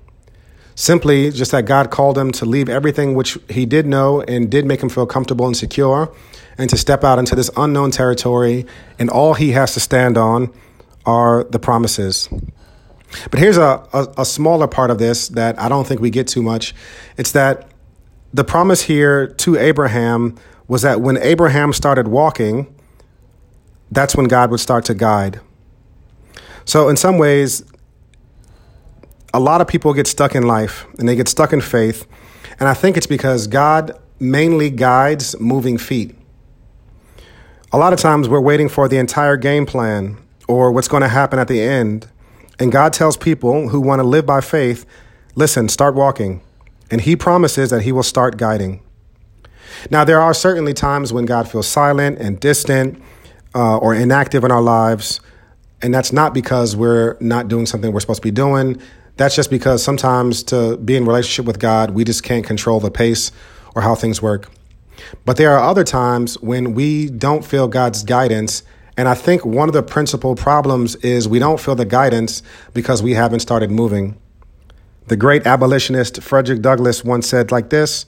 Simply 0.75 1.31
just 1.31 1.51
that 1.53 1.65
God 1.65 1.91
called 1.91 2.19
him 2.19 2.31
to 2.33 2.45
leave 2.45 2.69
everything 2.69 3.15
which 3.15 3.39
he 3.49 3.65
did 3.65 3.87
know 3.87 4.21
and 4.21 4.51
did 4.51 4.67
make 4.67 4.83
him 4.83 4.91
feel 4.91 5.07
comfortable 5.07 5.47
and 5.47 5.57
secure 5.57 6.15
and 6.59 6.69
to 6.69 6.77
step 6.77 7.05
out 7.05 7.19
into 7.19 7.35
this 7.35 7.51
unknown 7.57 7.91
territory. 7.91 8.67
And 8.99 9.09
all 9.09 9.33
he 9.33 9.53
has 9.53 9.73
to 9.75 9.81
stand 9.81 10.19
on 10.19 10.53
are 11.07 11.45
the 11.45 11.59
promises. 11.59 12.29
But 13.31 13.41
here's 13.41 13.57
a, 13.57 13.87
a, 13.93 14.07
a, 14.19 14.25
smaller 14.25 14.67
part 14.67 14.91
of 14.91 14.99
this 14.99 15.29
that 15.29 15.59
I 15.59 15.69
don't 15.69 15.87
think 15.87 16.01
we 16.01 16.11
get 16.11 16.29
too 16.29 16.43
much. 16.43 16.75
It's 17.17 17.33
that 17.33 17.71
the 18.35 18.45
promise 18.45 18.83
here 18.83 19.29
to 19.29 19.57
Abraham 19.57 20.37
was 20.67 20.83
that 20.83 21.01
when 21.01 21.17
Abraham 21.19 21.73
started 21.73 22.09
walking, 22.09 22.73
that's 23.91 24.15
when 24.15 24.27
God 24.27 24.51
would 24.51 24.61
start 24.61 24.85
to 24.87 24.95
guide. 24.95 25.41
So, 26.67 26.91
in 26.91 26.97
some 26.97 27.17
ways, 27.17 27.65
a 29.33 29.41
lot 29.41 29.61
of 29.61 29.69
people 29.69 29.95
get 29.95 30.07
stuck 30.07 30.35
in 30.35 30.43
life 30.43 30.87
and 30.99 31.09
they 31.09 31.17
get 31.17 31.29
stuck 31.29 31.53
in 31.53 31.61
faith. 31.61 32.07
And 32.61 32.69
I 32.69 32.75
think 32.75 32.97
it's 32.97 33.07
because 33.07 33.47
God 33.47 33.93
mainly 34.19 34.71
guides 34.71 35.39
moving 35.41 35.79
feet. 35.79 36.15
A 37.73 37.79
lot 37.79 37.93
of 37.93 37.99
times 37.99 38.29
we're 38.29 38.41
waiting 38.41 38.69
for 38.69 38.89
the 38.89 38.99
entire 38.99 39.37
game 39.37 39.65
plan 39.65 40.19
or 40.47 40.73
what's 40.73 40.89
going 40.89 41.03
to 41.03 41.09
happen 41.09 41.39
at 41.39 41.49
the 41.49 41.61
end. 41.61 42.09
And 42.59 42.73
God 42.73 42.93
tells 42.93 43.17
people 43.17 43.69
who 43.69 43.81
want 43.81 44.01
to 44.01 44.05
live 44.07 44.27
by 44.27 44.41
faith 44.41 44.85
listen, 45.35 45.69
start 45.69 45.95
walking. 45.95 46.43
And 46.91 47.01
He 47.01 47.15
promises 47.15 47.71
that 47.71 47.83
He 47.83 47.93
will 47.93 48.03
start 48.03 48.37
guiding. 48.37 48.81
Now, 49.91 50.05
there 50.05 50.21
are 50.21 50.35
certainly 50.35 50.75
times 50.75 51.13
when 51.13 51.27
God 51.27 51.49
feels 51.49 51.69
silent 51.69 52.19
and 52.19 52.41
distant 52.41 53.01
uh, 53.55 53.79
or 53.79 53.95
inactive 53.95 54.45
in 54.45 54.51
our 54.51 54.63
lives. 54.63 55.21
And 55.81 55.95
that's 55.95 56.13
not 56.13 56.35
because 56.35 56.75
we're 56.75 57.17
not 57.21 57.49
doing 57.49 57.67
something 57.67 57.93
we're 57.93 58.01
supposed 58.01 58.23
to 58.23 58.27
be 58.27 58.33
doing. 58.33 58.81
That's 59.17 59.37
just 59.37 59.51
because 59.51 59.83
sometimes 59.83 60.43
to 60.45 60.77
be 60.79 60.97
in 60.97 61.05
relationship 61.05 61.47
with 61.47 61.59
God, 61.59 61.91
we 61.91 62.05
just 62.05 62.23
can't 62.23 62.45
control 62.45 62.81
the 62.81 62.91
pace 62.91 63.31
or 63.75 63.83
how 63.83 63.95
things 63.95 64.21
work. 64.21 64.51
But 65.25 65.37
there 65.37 65.53
are 65.57 65.69
other 65.69 65.85
times 65.85 66.35
when 66.41 66.75
we 66.75 67.09
don't 67.09 67.45
feel 67.45 67.69
God's 67.69 68.03
guidance. 68.03 68.63
And 68.99 69.09
I 69.09 69.15
think 69.15 69.47
one 69.47 69.69
of 69.69 69.75
the 69.75 69.83
principal 69.85 70.35
problems 70.35 70.97
is 70.97 71.29
we 71.29 71.39
don't 71.39 71.61
feel 71.61 71.77
the 71.77 71.85
guidance 71.85 72.43
because 72.75 73.01
we 73.01 73.15
haven't 73.15 73.41
started 73.41 73.71
moving. 73.71 74.19
The 75.07 75.17
great 75.17 75.47
abolitionist 75.47 76.21
Frederick 76.21 76.63
Douglass 76.63 77.05
once 77.05 77.29
said 77.29 77.53
like 77.53 77.71
this 77.71 78.07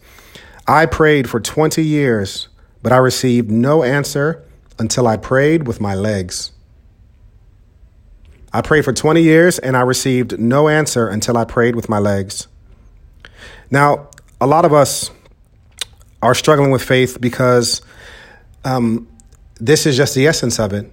I 0.66 0.86
prayed 0.86 1.30
for 1.30 1.38
20 1.38 1.80
years, 1.82 2.48
but 2.82 2.92
I 2.92 2.96
received 2.96 3.52
no 3.52 3.84
answer 3.84 4.44
until 4.80 5.06
I 5.06 5.16
prayed 5.16 5.68
with 5.68 5.80
my 5.80 5.94
legs. 5.94 6.50
I 8.52 8.60
prayed 8.60 8.84
for 8.84 8.92
20 8.92 9.22
years 9.22 9.60
and 9.60 9.76
I 9.76 9.82
received 9.82 10.40
no 10.40 10.66
answer 10.66 11.06
until 11.06 11.36
I 11.38 11.44
prayed 11.44 11.76
with 11.76 11.88
my 11.88 12.00
legs. 12.00 12.48
Now, 13.70 14.08
a 14.40 14.46
lot 14.48 14.64
of 14.64 14.72
us 14.72 15.12
are 16.20 16.34
struggling 16.34 16.72
with 16.72 16.82
faith 16.82 17.20
because 17.20 17.80
um, 18.64 19.06
this 19.60 19.86
is 19.86 19.96
just 19.96 20.14
the 20.14 20.26
essence 20.26 20.58
of 20.58 20.72
it 20.72 20.90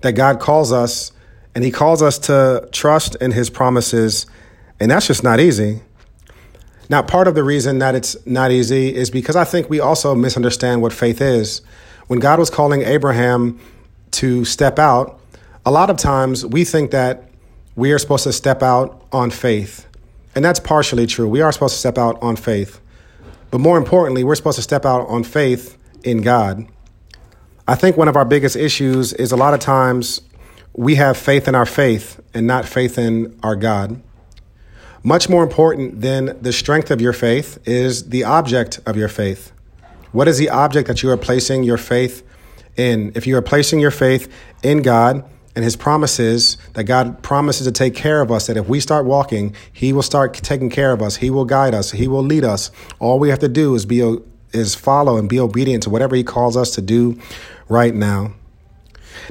that 0.00 0.12
God 0.12 0.40
calls 0.40 0.72
us 0.72 1.12
and 1.54 1.64
He 1.64 1.70
calls 1.70 2.02
us 2.02 2.18
to 2.20 2.68
trust 2.70 3.16
in 3.16 3.32
His 3.32 3.50
promises, 3.50 4.26
and 4.78 4.90
that's 4.90 5.06
just 5.06 5.22
not 5.22 5.40
easy. 5.40 5.80
Now, 6.88 7.02
part 7.02 7.26
of 7.26 7.34
the 7.34 7.42
reason 7.42 7.78
that 7.78 7.94
it's 7.94 8.16
not 8.26 8.52
easy 8.52 8.94
is 8.94 9.10
because 9.10 9.34
I 9.34 9.44
think 9.44 9.68
we 9.68 9.80
also 9.80 10.14
misunderstand 10.14 10.82
what 10.82 10.92
faith 10.92 11.20
is. 11.20 11.62
When 12.06 12.20
God 12.20 12.38
was 12.38 12.50
calling 12.50 12.82
Abraham 12.82 13.58
to 14.12 14.44
step 14.44 14.78
out, 14.78 15.18
a 15.64 15.70
lot 15.70 15.90
of 15.90 15.96
times 15.96 16.46
we 16.46 16.64
think 16.64 16.92
that 16.92 17.24
we 17.74 17.92
are 17.92 17.98
supposed 17.98 18.24
to 18.24 18.32
step 18.32 18.62
out 18.62 19.04
on 19.10 19.30
faith. 19.30 19.86
And 20.34 20.44
that's 20.44 20.60
partially 20.60 21.06
true. 21.06 21.28
We 21.28 21.40
are 21.40 21.50
supposed 21.50 21.74
to 21.74 21.80
step 21.80 21.98
out 21.98 22.22
on 22.22 22.36
faith. 22.36 22.80
But 23.50 23.58
more 23.58 23.78
importantly, 23.78 24.22
we're 24.22 24.34
supposed 24.36 24.56
to 24.56 24.62
step 24.62 24.84
out 24.84 25.08
on 25.08 25.24
faith 25.24 25.76
in 26.04 26.22
God. 26.22 26.68
I 27.68 27.74
think 27.74 27.96
one 27.96 28.06
of 28.06 28.16
our 28.16 28.24
biggest 28.24 28.54
issues 28.54 29.12
is 29.12 29.32
a 29.32 29.36
lot 29.36 29.52
of 29.52 29.58
times 29.58 30.20
we 30.72 30.94
have 30.94 31.16
faith 31.16 31.48
in 31.48 31.56
our 31.56 31.66
faith 31.66 32.20
and 32.32 32.46
not 32.46 32.64
faith 32.64 32.96
in 32.96 33.36
our 33.42 33.56
God. 33.56 34.00
Much 35.02 35.28
more 35.28 35.42
important 35.42 36.00
than 36.00 36.38
the 36.40 36.52
strength 36.52 36.92
of 36.92 37.00
your 37.00 37.12
faith 37.12 37.58
is 37.66 38.10
the 38.10 38.22
object 38.22 38.78
of 38.86 38.96
your 38.96 39.08
faith. 39.08 39.50
What 40.12 40.28
is 40.28 40.38
the 40.38 40.48
object 40.48 40.86
that 40.86 41.02
you 41.02 41.10
are 41.10 41.16
placing 41.16 41.64
your 41.64 41.76
faith 41.76 42.24
in? 42.76 43.10
If 43.16 43.26
you 43.26 43.36
are 43.36 43.42
placing 43.42 43.80
your 43.80 43.90
faith 43.90 44.32
in 44.62 44.82
God, 44.82 45.24
and 45.56 45.64
his 45.64 45.74
promises 45.74 46.58
that 46.74 46.84
God 46.84 47.22
promises 47.22 47.66
to 47.66 47.72
take 47.72 47.94
care 47.94 48.20
of 48.20 48.30
us, 48.30 48.46
that 48.46 48.58
if 48.58 48.68
we 48.68 48.78
start 48.78 49.06
walking, 49.06 49.56
he 49.72 49.90
will 49.90 50.02
start 50.02 50.34
taking 50.34 50.68
care 50.68 50.92
of 50.92 51.00
us. 51.00 51.16
He 51.16 51.30
will 51.30 51.46
guide 51.46 51.74
us. 51.74 51.92
He 51.92 52.06
will 52.06 52.22
lead 52.22 52.44
us. 52.44 52.70
All 52.98 53.18
we 53.18 53.30
have 53.30 53.38
to 53.38 53.48
do 53.48 53.74
is 53.74 53.86
be 53.86 54.18
is 54.52 54.74
follow 54.74 55.16
and 55.16 55.28
be 55.28 55.40
obedient 55.40 55.82
to 55.82 55.90
whatever 55.90 56.14
he 56.14 56.22
calls 56.22 56.56
us 56.56 56.70
to 56.72 56.82
do 56.82 57.18
right 57.68 57.94
now. 57.94 58.32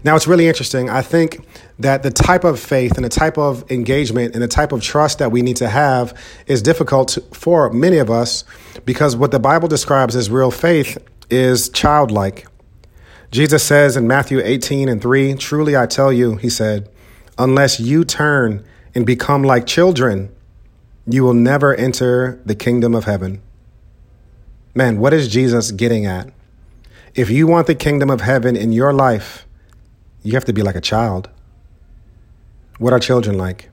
Now, 0.04 0.16
it's 0.16 0.28
really 0.28 0.48
interesting. 0.48 0.90
I 0.90 1.02
think 1.02 1.46
that 1.80 2.04
the 2.04 2.10
type 2.10 2.44
of 2.44 2.60
faith 2.60 2.96
and 2.96 3.06
the 3.06 3.10
type 3.10 3.38
of 3.38 3.70
engagement 3.72 4.34
and 4.34 4.42
the 4.42 4.48
type 4.48 4.72
of 4.72 4.82
trust 4.82 5.20
that 5.20 5.32
we 5.32 5.42
need 5.42 5.58
to 5.58 5.70
have 5.70 6.18
is 6.48 6.62
difficult 6.62 7.18
for 7.32 7.72
many 7.72 7.98
of 7.98 8.10
us 8.10 8.44
because 8.86 9.16
what 9.16 9.32
the 9.32 9.40
Bible 9.40 9.68
describes 9.68 10.16
as 10.16 10.30
real 10.30 10.52
faith 10.52 10.98
is 11.30 11.70
childlike. 11.70 12.48
Jesus 13.32 13.64
says 13.64 13.98
in 13.98 14.08
Matthew 14.08 14.40
18 14.44 14.90
and 14.90 15.02
3, 15.02 15.36
Truly 15.36 15.76
I 15.76 15.86
tell 15.86 16.12
you, 16.12 16.36
he 16.36 16.50
said, 16.50 16.90
unless 17.38 17.80
you 17.80 18.06
turn 18.06 18.66
and 18.94 19.06
become 19.06 19.44
like 19.44 19.66
children, 19.66 20.34
you 21.08 21.24
will 21.24 21.34
never 21.34 21.76
enter 21.76 22.42
the 22.46 22.56
kingdom 22.56 22.96
of 22.96 23.04
heaven. 23.04 23.42
Man, 24.74 25.00
what 25.00 25.14
is 25.14 25.28
Jesus 25.28 25.72
getting 25.72 26.06
at? 26.06 26.32
If 27.16 27.30
you 27.30 27.48
want 27.48 27.68
the 27.68 27.76
kingdom 27.76 28.10
of 28.10 28.20
heaven 28.20 28.58
in 28.58 28.74
your 28.74 28.92
life, 28.92 29.48
you 30.22 30.34
have 30.34 30.44
to 30.46 30.52
be 30.52 30.62
like 30.62 30.76
a 30.76 30.82
child. 30.82 31.30
What 32.78 32.92
are 32.92 33.00
children 33.00 33.38
like? 33.38 33.70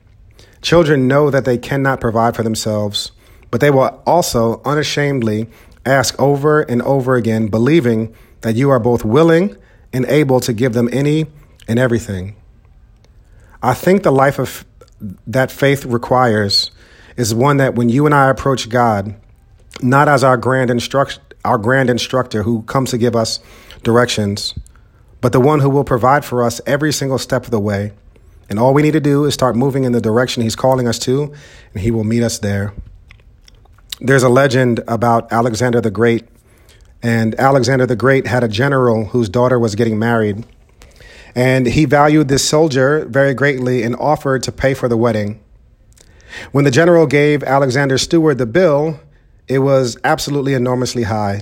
Children 0.61 1.09
know 1.09 1.29
that 1.29 1.43
they 1.43 1.57
cannot 1.57 1.99
provide 1.99 2.37
for 2.37 2.43
themselves, 2.43 3.11
but 3.51 3.59
they 3.59 3.69
will 3.69 4.01
also 4.05 4.61
unashamedly 4.63 5.49
ask 5.85 6.17
over 6.21 6.61
and 6.61 6.81
over 6.83 7.17
again, 7.17 7.47
believing 7.49 8.15
that 8.41 8.55
you 8.55 8.69
are 8.69 8.79
both 8.79 9.03
willing 9.03 9.57
and 9.91 10.05
able 10.05 10.39
to 10.39 10.53
give 10.53 10.71
them 10.71 10.87
any 10.93 11.25
and 11.67 11.77
everything. 11.77 12.37
I 13.61 13.73
think 13.73 14.03
the 14.03 14.11
life 14.11 14.39
of 14.39 14.63
that 15.27 15.51
faith 15.51 15.83
requires 15.83 16.71
is 17.17 17.35
one 17.35 17.57
that 17.57 17.75
when 17.75 17.89
you 17.89 18.05
and 18.05 18.15
I 18.15 18.29
approach 18.29 18.69
God, 18.69 19.15
not 19.81 20.07
as 20.07 20.23
our 20.23 20.37
grand 20.37 20.69
instruct 20.69 21.19
our 21.45 21.57
grand 21.57 21.89
instructor 21.89 22.43
who 22.43 22.63
comes 22.63 22.91
to 22.91 22.97
give 22.97 23.15
us 23.15 23.39
directions, 23.83 24.53
but 25.21 25.31
the 25.31 25.39
one 25.39 25.59
who 25.59 25.69
will 25.69 25.83
provide 25.83 26.25
for 26.25 26.43
us 26.43 26.61
every 26.65 26.93
single 26.93 27.17
step 27.17 27.45
of 27.45 27.51
the 27.51 27.59
way. 27.59 27.93
And 28.49 28.59
all 28.59 28.73
we 28.73 28.81
need 28.81 28.91
to 28.91 28.99
do 28.99 29.25
is 29.25 29.33
start 29.33 29.55
moving 29.55 29.83
in 29.83 29.91
the 29.91 30.01
direction 30.01 30.43
he's 30.43 30.55
calling 30.55 30.87
us 30.87 30.99
to, 30.99 31.33
and 31.73 31.81
he 31.81 31.91
will 31.91 32.03
meet 32.03 32.23
us 32.23 32.39
there. 32.39 32.73
There's 33.99 34.23
a 34.23 34.29
legend 34.29 34.81
about 34.87 35.31
Alexander 35.31 35.79
the 35.81 35.91
Great 35.91 36.27
and 37.03 37.37
Alexander 37.37 37.85
the 37.85 37.97
Great 37.97 38.27
had 38.27 38.45
a 38.45 38.47
general 38.47 39.05
whose 39.05 39.27
daughter 39.27 39.59
was 39.59 39.75
getting 39.75 39.99
married. 39.99 40.45
And 41.35 41.67
he 41.67 41.83
valued 41.83 42.29
this 42.29 42.47
soldier 42.47 43.05
very 43.05 43.33
greatly 43.33 43.83
and 43.83 43.95
offered 43.97 44.41
to 44.43 44.51
pay 44.53 44.73
for 44.73 44.87
the 44.87 44.95
wedding. 44.95 45.41
When 46.53 46.63
the 46.63 46.71
general 46.71 47.05
gave 47.05 47.43
Alexander's 47.43 48.03
steward 48.03 48.37
the 48.37 48.45
bill, 48.45 48.99
it 49.47 49.59
was 49.59 49.97
absolutely 50.03 50.53
enormously 50.53 51.03
high. 51.03 51.41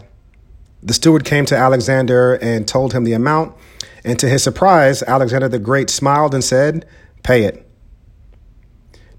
The 0.83 0.93
steward 0.93 1.25
came 1.25 1.45
to 1.45 1.57
Alexander 1.57 2.35
and 2.35 2.67
told 2.67 2.93
him 2.93 3.03
the 3.03 3.13
amount, 3.13 3.55
and 4.03 4.17
to 4.19 4.27
his 4.27 4.41
surprise, 4.41 5.03
Alexander 5.03 5.47
the 5.47 5.59
Great 5.59 5.89
smiled 5.89 6.33
and 6.33 6.43
said, 6.43 6.87
Pay 7.23 7.43
it. 7.43 7.67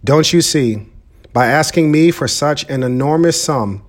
Don't 0.05 0.33
you 0.33 0.41
see, 0.41 0.89
by 1.33 1.47
asking 1.47 1.93
me 1.93 2.11
for 2.11 2.27
such 2.27 2.69
an 2.69 2.83
enormous 2.83 3.41
sum, 3.41 3.85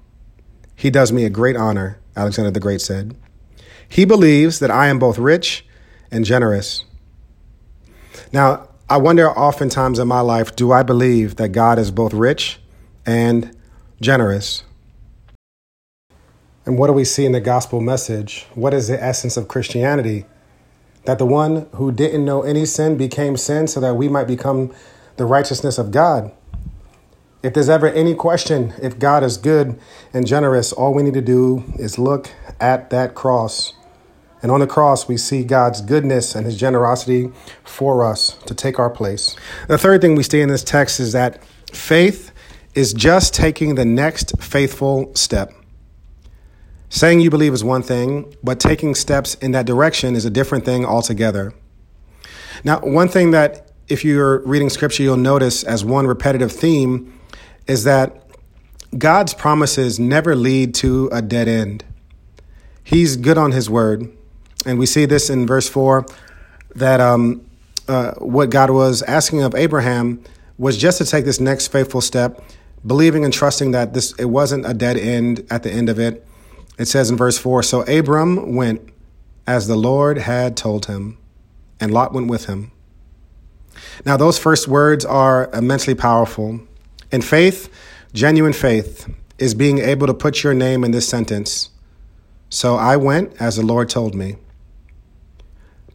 he 0.75 0.91
does 0.91 1.12
me 1.12 1.25
a 1.25 1.29
great 1.29 1.56
honor. 1.56 1.99
Alexander 2.15 2.51
the 2.51 2.60
Great 2.60 2.82
said. 2.82 3.15
He 3.89 4.06
believes 4.06 4.60
that 4.60 4.69
I 4.69 4.88
am 4.88 4.99
both 4.99 5.17
rich 5.17 5.65
and 6.12 6.25
generous. 6.25 6.84
Now, 8.32 8.69
I 8.89 8.97
wonder 8.97 9.29
oftentimes 9.29 9.97
in 9.97 10.08
my 10.08 10.19
life, 10.19 10.56
do 10.56 10.71
I 10.71 10.84
believe 10.84 11.38
that 11.38 11.49
God 11.49 11.79
is 11.79 11.89
both 11.89 12.13
rich 12.13 12.60
and 13.06 13.56
generous? 13.99 14.63
And 16.65 16.78
what 16.78 16.88
do 16.88 16.93
we 16.93 17.04
see 17.04 17.26
in 17.26 17.34
the 17.34 17.41
gospel 17.41 17.82
message? 17.82 18.45
What 18.56 18.73
is 18.73 18.88
the 18.88 19.02
essence 19.02 19.36
of 19.36 19.47
Christianity? 19.47 20.26
That 21.06 21.17
the 21.17 21.26
one 21.26 21.67
who 21.73 21.91
didn't 21.91 22.23
know 22.23 22.43
any 22.43 22.65
sin 22.65 22.97
became 22.97 23.36
sin 23.36 23.67
so 23.67 23.80
that 23.82 23.95
we 23.95 24.08
might 24.08 24.28
become 24.28 24.73
the 25.17 25.26
righteousness 25.26 25.78
of 25.78 25.91
God. 25.91 26.32
If 27.43 27.54
there's 27.54 27.67
ever 27.67 27.89
any 27.89 28.15
question 28.15 28.73
if 28.82 28.97
God 28.97 29.21
is 29.21 29.36
good 29.36 29.78
and 30.13 30.26
generous, 30.26 30.71
all 30.71 30.93
we 30.93 31.04
need 31.04 31.13
to 31.15 31.21
do 31.21 31.65
is 31.78 31.99
look 31.99 32.30
at 32.62 32.89
that 32.91 33.15
cross. 33.15 33.73
And 34.41 34.49
on 34.49 34.62
the 34.62 34.67
cross, 34.67 35.08
we 35.08 35.17
see 35.17 35.43
God's 35.43 35.82
goodness 35.82 36.36
and 36.36 36.45
his 36.45 36.58
generosity 36.58 37.32
for 37.65 38.06
us 38.06 38.38
to 38.45 38.54
take 38.54 38.80
our 38.80 38.89
place. 38.89 39.36
The 39.67 39.78
third 39.78 40.02
thing 40.02 40.15
we 40.15 40.23
see 40.23 40.39
in 40.39 40.49
this 40.49 40.63
text 40.63 41.02
is 41.02 41.12
that 41.12 41.43
faith 41.73 42.32
is 42.76 42.93
just 42.93 43.34
taking 43.34 43.76
the 43.76 43.86
next 43.86 44.41
faithful 44.41 45.13
step. 45.13 45.54
Saying 46.93 47.21
you 47.21 47.32
believe 47.32 47.53
is 47.53 47.63
one 47.63 47.82
thing, 47.82 48.36
but 48.43 48.60
taking 48.60 48.93
steps 48.93 49.34
in 49.34 49.49
that 49.53 49.65
direction 49.65 50.15
is 50.15 50.25
a 50.25 50.29
different 50.29 50.63
thing 50.63 50.86
altogether. 50.86 51.51
Now, 52.63 52.82
one 52.82 53.08
thing 53.08 53.32
that 53.32 53.71
if 53.88 54.06
you're 54.06 54.45
reading 54.45 54.69
scripture, 54.69 55.01
you'll 55.01 55.17
notice 55.17 55.63
as 55.63 55.84
one 55.84 56.06
repetitive 56.06 56.51
theme 56.51 57.19
is 57.65 57.84
that 57.86 58.23
God's 58.95 59.34
promises 59.34 59.99
never 59.99 60.36
lead 60.36 60.75
to 60.75 61.10
a 61.12 61.23
dead 61.23 61.47
end. 61.47 61.84
He's 62.84 63.17
good 63.17 63.39
on 63.39 63.53
his 63.53 63.71
word. 63.71 64.15
And 64.63 64.77
we 64.77 64.86
see 64.86 65.06
this 65.06 65.32
in 65.32 65.47
verse 65.47 65.67
4 65.67 66.06
that 66.75 67.01
um, 67.01 67.43
uh, 67.88 68.12
what 68.19 68.51
God 68.51 68.69
was 68.69 69.01
asking 69.01 69.41
of 69.41 69.56
Abraham 69.56 70.23
was 70.60 70.77
just 70.77 70.99
to 70.99 71.06
take 71.06 71.25
this 71.25 71.39
next 71.39 71.69
faithful 71.69 72.01
step, 72.01 72.39
believing 72.86 73.25
and 73.25 73.34
trusting 73.34 73.71
that 73.71 73.95
this 73.95 74.13
it 74.19 74.25
wasn't 74.25 74.67
a 74.67 74.75
dead 74.75 74.95
end 74.95 75.43
at 75.49 75.63
the 75.63 75.71
end 75.71 75.89
of 75.89 75.97
it. 75.97 76.27
It 76.77 76.86
says 76.86 77.09
in 77.09 77.17
verse 77.17 77.38
4 77.38 77.63
So 77.63 77.81
Abram 77.81 78.55
went 78.55 78.89
as 79.45 79.67
the 79.67 79.75
Lord 79.75 80.17
had 80.17 80.55
told 80.57 80.86
him, 80.86 81.17
and 81.79 81.93
Lot 81.93 82.13
went 82.13 82.29
with 82.29 82.45
him. 82.45 82.71
Now, 84.05 84.17
those 84.17 84.38
first 84.38 84.67
words 84.67 85.05
are 85.05 85.49
immensely 85.53 85.95
powerful. 85.95 86.62
In 87.12 87.21
faith, 87.21 87.69
genuine 88.13 88.53
faith 88.53 89.12
is 89.38 89.53
being 89.53 89.79
able 89.79 90.07
to 90.07 90.13
put 90.13 90.43
your 90.43 90.53
name 90.53 90.83
in 90.83 90.91
this 90.91 91.07
sentence. 91.07 91.69
So 92.49 92.75
I 92.75 92.97
went 92.97 93.36
as 93.41 93.55
the 93.55 93.65
Lord 93.65 93.89
told 93.89 94.15
me. 94.15 94.38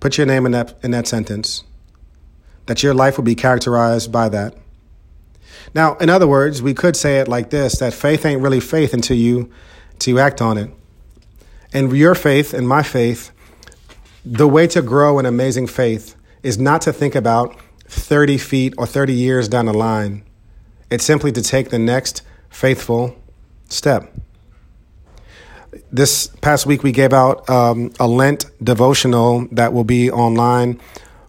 Put 0.00 0.18
your 0.18 0.26
name 0.26 0.46
in 0.46 0.52
that, 0.52 0.78
in 0.82 0.90
that 0.92 1.06
sentence. 1.06 1.64
That 2.66 2.82
your 2.82 2.94
life 2.94 3.16
will 3.16 3.24
be 3.24 3.34
characterized 3.34 4.12
by 4.12 4.28
that. 4.28 4.54
Now, 5.74 5.96
in 5.96 6.10
other 6.10 6.26
words, 6.26 6.62
we 6.62 6.74
could 6.74 6.96
say 6.96 7.18
it 7.18 7.28
like 7.28 7.50
this 7.50 7.78
that 7.78 7.94
faith 7.94 8.24
ain't 8.24 8.42
really 8.42 8.60
faith 8.60 8.94
until 8.94 9.16
you, 9.16 9.50
you 10.06 10.18
act 10.18 10.40
on 10.40 10.58
it. 10.58 10.70
And 11.72 11.94
your 11.96 12.14
faith 12.14 12.54
and 12.54 12.68
my 12.68 12.82
faith, 12.82 13.30
the 14.24 14.48
way 14.48 14.66
to 14.68 14.82
grow 14.82 15.18
an 15.18 15.26
amazing 15.26 15.66
faith 15.66 16.14
is 16.42 16.58
not 16.58 16.80
to 16.82 16.92
think 16.92 17.14
about 17.14 17.58
30 17.86 18.38
feet 18.38 18.74
or 18.78 18.86
30 18.86 19.12
years 19.12 19.48
down 19.48 19.66
the 19.66 19.74
line. 19.74 20.22
It's 20.90 21.04
simply 21.04 21.32
to 21.32 21.42
take 21.42 21.70
the 21.70 21.78
next 21.78 22.22
faithful 22.48 23.16
step. 23.68 24.12
This 25.92 26.28
past 26.40 26.66
week, 26.66 26.82
we 26.82 26.92
gave 26.92 27.12
out 27.12 27.48
um, 27.48 27.92
a 28.00 28.06
Lent 28.06 28.46
devotional 28.62 29.46
that 29.52 29.72
will 29.72 29.84
be 29.84 30.10
online 30.10 30.80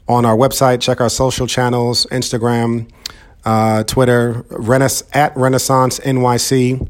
on 0.08 0.26
our 0.26 0.36
website. 0.36 0.82
Check 0.82 1.02
our 1.02 1.10
social 1.10 1.46
channels 1.46 2.06
Instagram, 2.12 2.90
uh, 3.46 3.84
Twitter, 3.84 4.46
at 5.14 5.36
Renaissance 5.36 6.00
NYC. 6.00 6.90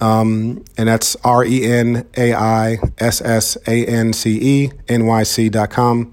Um, 0.00 0.64
and 0.78 0.88
that's 0.88 1.16
R 1.24 1.44
E 1.44 1.64
N 1.64 2.06
A 2.16 2.32
I 2.32 2.78
S 2.98 3.20
S 3.20 3.56
A 3.66 3.84
N 3.86 4.12
C 4.12 4.38
E 4.40 4.70
N 4.88 5.06
Y 5.06 5.22
C 5.22 5.48
dot 5.48 5.70
com. 5.70 6.12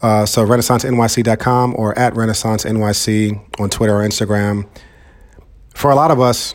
Uh, 0.00 0.26
so 0.26 0.46
renaissancenyc.com 0.46 1.74
or 1.78 1.98
at 1.98 2.12
renaissancenyc 2.12 3.60
on 3.60 3.70
Twitter 3.70 3.96
or 3.96 4.06
Instagram. 4.06 4.68
For 5.74 5.90
a 5.90 5.94
lot 5.94 6.10
of 6.10 6.20
us, 6.20 6.54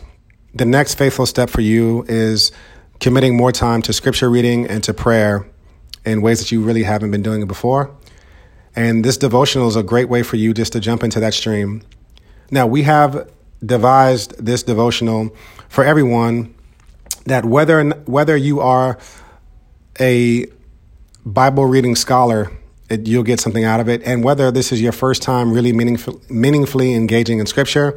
the 0.54 0.64
next 0.64 0.94
faithful 0.94 1.26
step 1.26 1.50
for 1.50 1.60
you 1.60 2.04
is 2.08 2.52
committing 3.00 3.36
more 3.36 3.50
time 3.50 3.82
to 3.82 3.92
scripture 3.92 4.30
reading 4.30 4.66
and 4.66 4.84
to 4.84 4.94
prayer 4.94 5.46
in 6.04 6.22
ways 6.22 6.38
that 6.38 6.52
you 6.52 6.62
really 6.62 6.84
haven't 6.84 7.10
been 7.10 7.22
doing 7.22 7.42
it 7.42 7.48
before. 7.48 7.94
And 8.76 9.04
this 9.04 9.16
devotional 9.16 9.68
is 9.68 9.76
a 9.76 9.82
great 9.82 10.08
way 10.08 10.22
for 10.22 10.36
you 10.36 10.54
just 10.54 10.72
to 10.74 10.80
jump 10.80 11.02
into 11.02 11.20
that 11.20 11.34
stream. 11.34 11.82
Now, 12.50 12.66
we 12.66 12.82
have 12.82 13.28
devised 13.64 14.44
this 14.44 14.62
devotional 14.62 15.34
for 15.70 15.82
everyone 15.82 16.54
that 17.24 17.46
whether 17.46 17.82
whether 18.04 18.36
you 18.36 18.60
are 18.60 18.98
a 19.98 20.46
Bible 21.24 21.64
reading 21.64 21.96
scholar 21.96 22.52
it, 22.90 23.06
you'll 23.06 23.22
get 23.22 23.40
something 23.40 23.64
out 23.64 23.80
of 23.80 23.88
it. 23.88 24.02
And 24.04 24.22
whether 24.22 24.50
this 24.50 24.72
is 24.72 24.82
your 24.82 24.92
first 24.92 25.22
time 25.22 25.52
really 25.52 25.72
meaningful, 25.72 26.20
meaningfully 26.28 26.94
engaging 26.94 27.38
in 27.38 27.46
Scripture, 27.46 27.96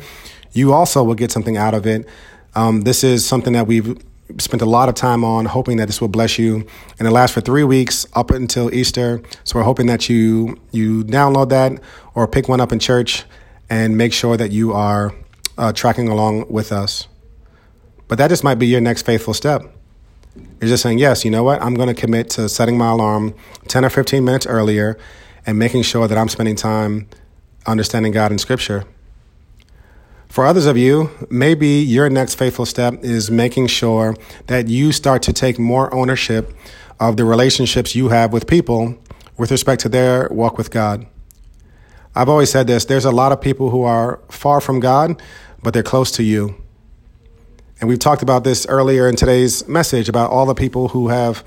you 0.54 0.72
also 0.72 1.04
will 1.04 1.16
get 1.16 1.32
something 1.32 1.58
out 1.58 1.74
of 1.74 1.86
it. 1.86 2.08
Um, 2.56 2.82
this 2.82 3.04
is 3.04 3.26
something 3.26 3.54
that 3.54 3.66
we've 3.66 3.98
spent 4.38 4.62
a 4.62 4.66
lot 4.66 4.88
of 4.90 4.96
time 4.96 5.24
on, 5.24 5.46
hoping 5.46 5.78
that 5.78 5.88
this 5.88 6.00
will 6.00 6.08
bless 6.08 6.38
you. 6.38 6.66
And 7.00 7.08
it 7.08 7.12
lasts 7.12 7.34
for 7.34 7.42
three 7.42 7.64
weeks 7.64 8.06
up 8.14 8.30
until 8.30 8.74
Easter. 8.74 9.22
So 9.44 9.58
we're 9.58 9.66
hoping 9.66 9.88
that 9.88 10.08
you 10.10 10.60
you 10.72 11.04
download 11.04 11.50
that 11.50 11.82
or 12.14 12.28
pick 12.28 12.48
one 12.48 12.62
up 12.62 12.72
in 12.72 12.80
church 12.80 13.26
and 13.70 13.98
make 13.98 14.14
sure 14.14 14.38
that 14.38 14.52
you 14.52 14.74
are 14.74 15.14
uh, 15.58 15.74
tracking 15.74 16.08
along 16.08 16.46
with 16.50 16.72
us. 16.72 17.08
But 18.08 18.18
that 18.18 18.30
just 18.30 18.44
might 18.44 18.56
be 18.56 18.68
your 18.68 18.82
next 18.82 19.04
faithful 19.04 19.34
step. 19.34 19.64
You're 20.60 20.70
just 20.70 20.84
saying, 20.84 21.00
yes, 21.00 21.24
you 21.24 21.32
know 21.32 21.44
what? 21.44 21.62
I'm 21.62 21.76
going 21.76 21.94
to 21.94 22.00
commit 22.00 22.30
to 22.32 22.50
setting 22.50 22.78
my 22.78 22.90
alarm 22.90 23.36
10 23.68 23.86
or 23.86 23.90
15 23.90 24.24
minutes 24.24 24.46
earlier 24.46 24.98
and 25.46 25.60
making 25.60 25.84
sure 25.84 26.08
that 26.08 26.18
I'm 26.18 26.30
spending 26.30 26.56
time 26.56 27.08
understanding 27.66 28.12
God 28.12 28.32
in 28.32 28.38
Scripture. 28.38 28.86
For 30.28 30.46
others 30.46 30.66
of 30.66 30.78
you, 30.78 31.12
maybe 31.30 31.68
your 31.68 32.10
next 32.10 32.36
faithful 32.36 32.66
step 32.66 33.04
is 33.04 33.30
making 33.30 33.68
sure 33.68 34.16
that 34.48 34.68
you 34.68 34.92
start 34.92 35.22
to 35.24 35.34
take 35.34 35.60
more 35.60 35.94
ownership 35.94 36.52
of 37.00 37.18
the 37.18 37.26
relationships 37.26 37.96
you 37.96 38.10
have 38.10 38.34
with 38.34 38.48
people 38.48 38.98
with 39.38 39.52
respect 39.52 39.82
to 39.82 39.90
their 39.90 40.28
walk 40.32 40.58
with 40.58 40.72
God. 40.72 41.06
I've 42.16 42.30
always 42.30 42.50
said 42.52 42.68
this 42.68 42.86
there's 42.86 43.06
a 43.06 43.12
lot 43.12 43.32
of 43.32 43.42
people 43.42 43.70
who 43.70 43.84
are 43.84 44.20
far 44.30 44.62
from 44.62 44.80
God, 44.80 45.22
but 45.62 45.74
they're 45.74 45.84
close 45.84 46.12
to 46.14 46.24
you. 46.24 46.56
And 47.84 47.90
we've 47.90 48.00
talked 48.00 48.24
about 48.24 48.46
this 48.46 48.66
earlier 48.68 49.10
in 49.10 49.18
today's 49.18 49.68
message 49.68 50.08
about 50.08 50.32
all 50.32 50.46
the 50.46 50.56
people 50.56 50.88
who 50.88 51.10
have 51.10 51.44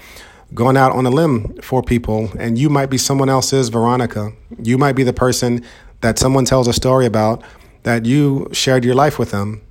gone 0.53 0.77
out 0.77 0.93
on 0.93 1.07
a 1.07 1.09
limb 1.09 1.57
for 1.63 1.83
people. 1.83 2.31
And 2.39 2.59
you 2.59 2.69
might 2.69 2.91
be 2.91 2.99
someone 2.99 3.31
else's 3.31 3.71
Veronica. 3.71 4.33
You 4.63 4.77
might 4.77 4.93
be 4.93 5.03
the 5.03 5.15
person 5.15 5.65
that 6.03 6.19
someone 6.19 6.45
tells 6.45 6.69
a 6.69 6.75
story 6.75 7.07
about 7.07 7.43
that 7.85 8.05
you 8.05 8.51
shared 8.53 8.85
your 8.85 8.95
life 8.95 9.19
with 9.19 9.31
them. 9.31 9.63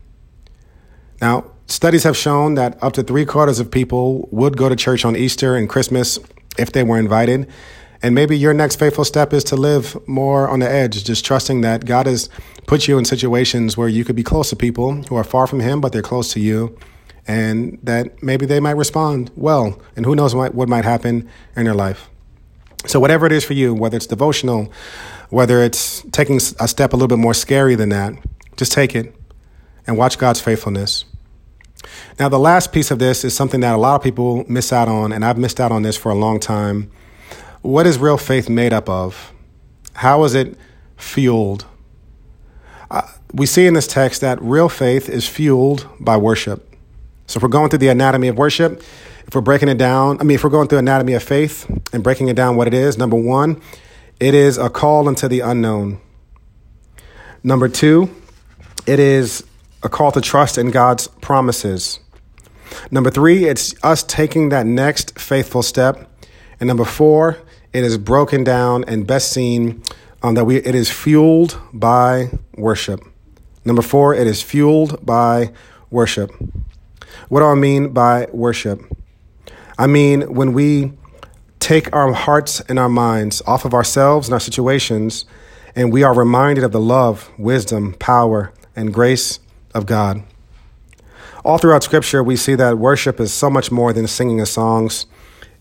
Now, 1.22 1.52
studies 1.68 2.04
have 2.04 2.18
shown 2.18 2.56
that 2.56 2.84
up 2.84 2.94
to 2.94 3.04
three 3.04 3.26
quarters 3.26 3.60
of 3.60 3.70
people 3.70 4.28
would 4.32 4.58
go 4.58 4.68
to 4.68 4.76
church 4.76 5.06
on 5.06 5.16
Easter 5.16 5.56
and 5.56 5.70
Christmas 5.70 6.18
if 6.58 6.72
they 6.72 6.82
were 6.82 6.98
invited. 6.98 7.48
And 8.02 8.14
maybe 8.14 8.38
your 8.38 8.54
next 8.54 8.78
faithful 8.78 9.06
step 9.06 9.34
is 9.34 9.44
to 9.46 9.56
live 9.56 9.98
more 10.08 10.48
on 10.48 10.60
the 10.60 10.70
edge, 10.70 11.04
just 11.04 11.26
trusting 11.26 11.62
that 11.62 11.86
God 11.86 12.06
has 12.06 12.30
put 12.68 12.88
you 12.88 12.98
in 12.98 13.06
situations 13.06 13.78
where 13.78 13.88
you 13.88 14.04
could 14.04 14.16
be 14.16 14.24
close 14.24 14.50
to 14.50 14.56
people 14.56 15.04
who 15.04 15.16
are 15.16 15.24
far 15.24 15.48
from 15.48 15.60
Him, 15.60 15.82
but 15.82 15.92
they're 15.92 16.02
close 16.02 16.32
to 16.34 16.40
you, 16.40 16.78
and 17.28 17.80
that 17.84 18.22
maybe 18.22 18.46
they 18.46 18.60
might 18.60 18.78
respond 18.78 19.32
well. 19.36 19.82
And 19.96 20.06
who 20.06 20.16
knows 20.16 20.36
what, 20.36 20.54
what 20.54 20.70
might 20.70 20.86
happen 20.86 21.30
in 21.56 21.66
their 21.66 21.74
life. 21.74 22.10
So, 22.86 23.00
whatever 23.00 23.26
it 23.26 23.32
is 23.32 23.44
for 23.44 23.54
you, 23.54 23.74
whether 23.74 23.98
it's 23.98 24.06
devotional, 24.06 24.72
whether 25.30 25.62
it's 25.64 26.04
taking 26.12 26.38
a 26.38 26.68
step 26.68 26.94
a 26.94 26.96
little 26.96 27.08
bit 27.08 27.18
more 27.18 27.34
scary 27.34 27.76
than 27.76 27.90
that, 27.90 28.14
just 28.58 28.72
take 28.72 28.96
it 28.96 29.16
and 29.88 29.98
watch 29.98 30.18
God's 30.18 30.40
faithfulness. 30.40 31.06
Now, 32.20 32.30
the 32.30 32.40
last 32.40 32.72
piece 32.72 32.92
of 32.92 33.00
this 33.00 33.24
is 33.24 33.36
something 33.36 33.60
that 33.62 33.74
a 33.74 33.78
lot 33.78 33.96
of 33.96 34.04
people 34.04 34.46
miss 34.48 34.72
out 34.72 34.88
on, 34.88 35.12
and 35.12 35.26
I've 35.26 35.38
missed 35.38 35.60
out 35.60 35.72
on 35.72 35.82
this 35.82 35.98
for 35.98 36.12
a 36.12 36.16
long 36.16 36.40
time 36.40 36.92
what 37.66 37.88
is 37.88 37.98
real 37.98 38.18
faith 38.18 38.48
made 38.48 38.74
up 38.74 38.88
of? 38.88 39.34
How 39.94 40.24
is 40.24 40.36
it 40.36 40.58
fueled? 40.98 41.66
Uh, 42.92 43.02
we 43.34 43.46
see 43.46 43.66
in 43.66 43.74
this 43.74 43.88
text 43.88 44.22
that 44.22 44.42
real 44.42 44.70
faith 44.70 45.10
is 45.10 45.28
fueled 45.28 45.88
by 46.00 46.16
worship. 46.16 46.76
So 47.26 47.38
if 47.38 47.44
we're 47.44 47.50
going 47.50 47.70
through 47.70 47.80
the 47.80 47.88
anatomy 47.88 48.28
of 48.28 48.38
worship, 48.38 48.84
if 49.26 49.34
we're 49.34 49.42
breaking 49.42 49.70
it 49.70 49.80
down, 49.80 50.20
I 50.20 50.24
mean, 50.24 50.36
if 50.36 50.44
we're 50.44 50.52
going 50.52 50.68
through 50.68 50.78
anatomy 50.78 51.14
of 51.14 51.24
faith 51.24 51.66
and 51.92 52.04
breaking 52.04 52.28
it 52.28 52.36
down 52.36 52.56
what 52.56 52.68
it 52.68 52.74
is, 52.76 53.00
number 53.00 53.18
one, 53.18 53.60
it 54.20 54.36
is 54.36 54.60
a 54.60 54.70
call 54.70 55.10
into 55.10 55.28
the 55.28 55.40
unknown. 55.40 56.00
Number 57.44 57.68
two, 57.68 58.14
it 58.86 59.00
is 59.00 59.44
a 59.82 59.90
call 59.90 60.12
to 60.12 60.22
trust 60.22 60.60
in 60.60 60.70
God's 60.70 61.08
promises. 61.08 62.00
Number 62.92 63.10
three, 63.10 63.46
it's 63.46 63.74
us 63.84 64.04
taking 64.04 64.50
that 64.50 64.68
next 64.68 65.18
faithful 65.18 65.64
step 65.64 66.10
And 66.60 66.68
number 66.68 66.86
four, 66.86 67.38
it 67.76 67.84
is 67.84 67.98
broken 67.98 68.46
down 68.46 68.86
and 68.86 69.06
best 69.06 69.34
seen 69.34 69.84
um, 70.24 70.36
that 70.36 70.46
we 70.46 70.56
it 70.56 70.74
is 70.74 70.90
fueled 70.90 71.60
by 71.74 72.30
worship. 72.56 73.02
Number 73.66 73.82
four, 73.82 74.16
it 74.16 74.28
is 74.28 74.42
fueled 74.42 75.06
by 75.06 75.52
worship. 75.90 76.32
What 77.28 77.42
do 77.42 77.48
I 77.48 77.56
mean 77.56 77.90
by 77.90 78.28
worship? 78.32 78.80
I 79.78 79.88
mean 79.88 80.34
when 80.34 80.54
we 80.54 80.94
take 81.60 81.94
our 81.94 82.14
hearts 82.14 82.62
and 82.62 82.80
our 82.80 82.88
minds 82.88 83.42
off 83.46 83.66
of 83.66 83.74
ourselves 83.74 84.30
and 84.30 84.34
our 84.34 84.40
situations, 84.40 85.26
and 85.76 85.92
we 85.92 86.02
are 86.02 86.14
reminded 86.14 86.64
of 86.64 86.72
the 86.72 86.80
love, 86.80 87.30
wisdom, 87.38 87.94
power, 88.00 88.54
and 88.74 88.94
grace 88.94 89.42
of 89.74 89.86
God. 89.86 90.24
All 91.44 91.58
throughout 91.58 91.84
Scripture, 91.84 92.24
we 92.24 92.38
see 92.38 92.56
that 92.56 92.78
worship 92.78 93.20
is 93.20 93.34
so 93.34 93.50
much 93.50 93.70
more 93.70 93.92
than 93.92 94.08
singing 94.08 94.40
of 94.40 94.48
songs. 94.48 95.08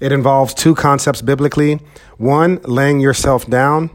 It 0.04 0.12
involves 0.12 0.52
two 0.52 0.74
concepts 0.74 1.22
biblically 1.22 1.80
one, 2.18 2.60
laying 2.64 3.00
yourself 3.00 3.48
down, 3.48 3.88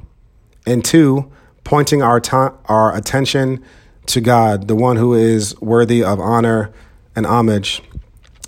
and 0.65 0.83
two, 0.83 1.31
pointing 1.63 2.01
our, 2.01 2.19
ta- 2.19 2.55
our 2.65 2.95
attention 2.97 3.63
to 4.07 4.19
God, 4.19 4.67
the 4.67 4.73
one 4.73 4.97
who 4.97 5.13
is 5.13 5.55
worthy 5.61 6.03
of 6.03 6.19
honor 6.19 6.73
and 7.15 7.27
homage. 7.27 7.83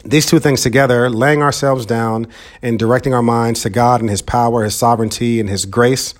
These 0.03 0.25
two 0.25 0.39
things 0.39 0.63
together, 0.63 1.07
laying 1.07 1.43
ourselves 1.43 1.85
down 1.85 2.25
and 2.63 2.79
directing 2.79 3.13
our 3.13 3.21
minds 3.21 3.61
to 3.61 3.69
God 3.69 4.01
and 4.01 4.09
His 4.09 4.23
power, 4.23 4.63
His 4.63 4.73
sovereignty, 4.73 5.39
and 5.39 5.47
His 5.47 5.65
grace, 5.67 6.15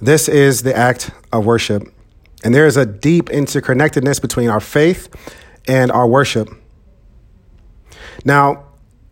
this 0.00 0.26
is 0.26 0.62
the 0.62 0.74
act 0.74 1.10
of 1.30 1.44
worship. 1.44 1.82
And 2.42 2.54
there 2.54 2.64
is 2.64 2.78
a 2.78 2.86
deep 2.86 3.26
interconnectedness 3.26 4.22
between 4.22 4.48
our 4.48 4.60
faith 4.60 5.14
and 5.68 5.92
our 5.92 6.08
worship. 6.08 6.48
Now, 8.24 8.64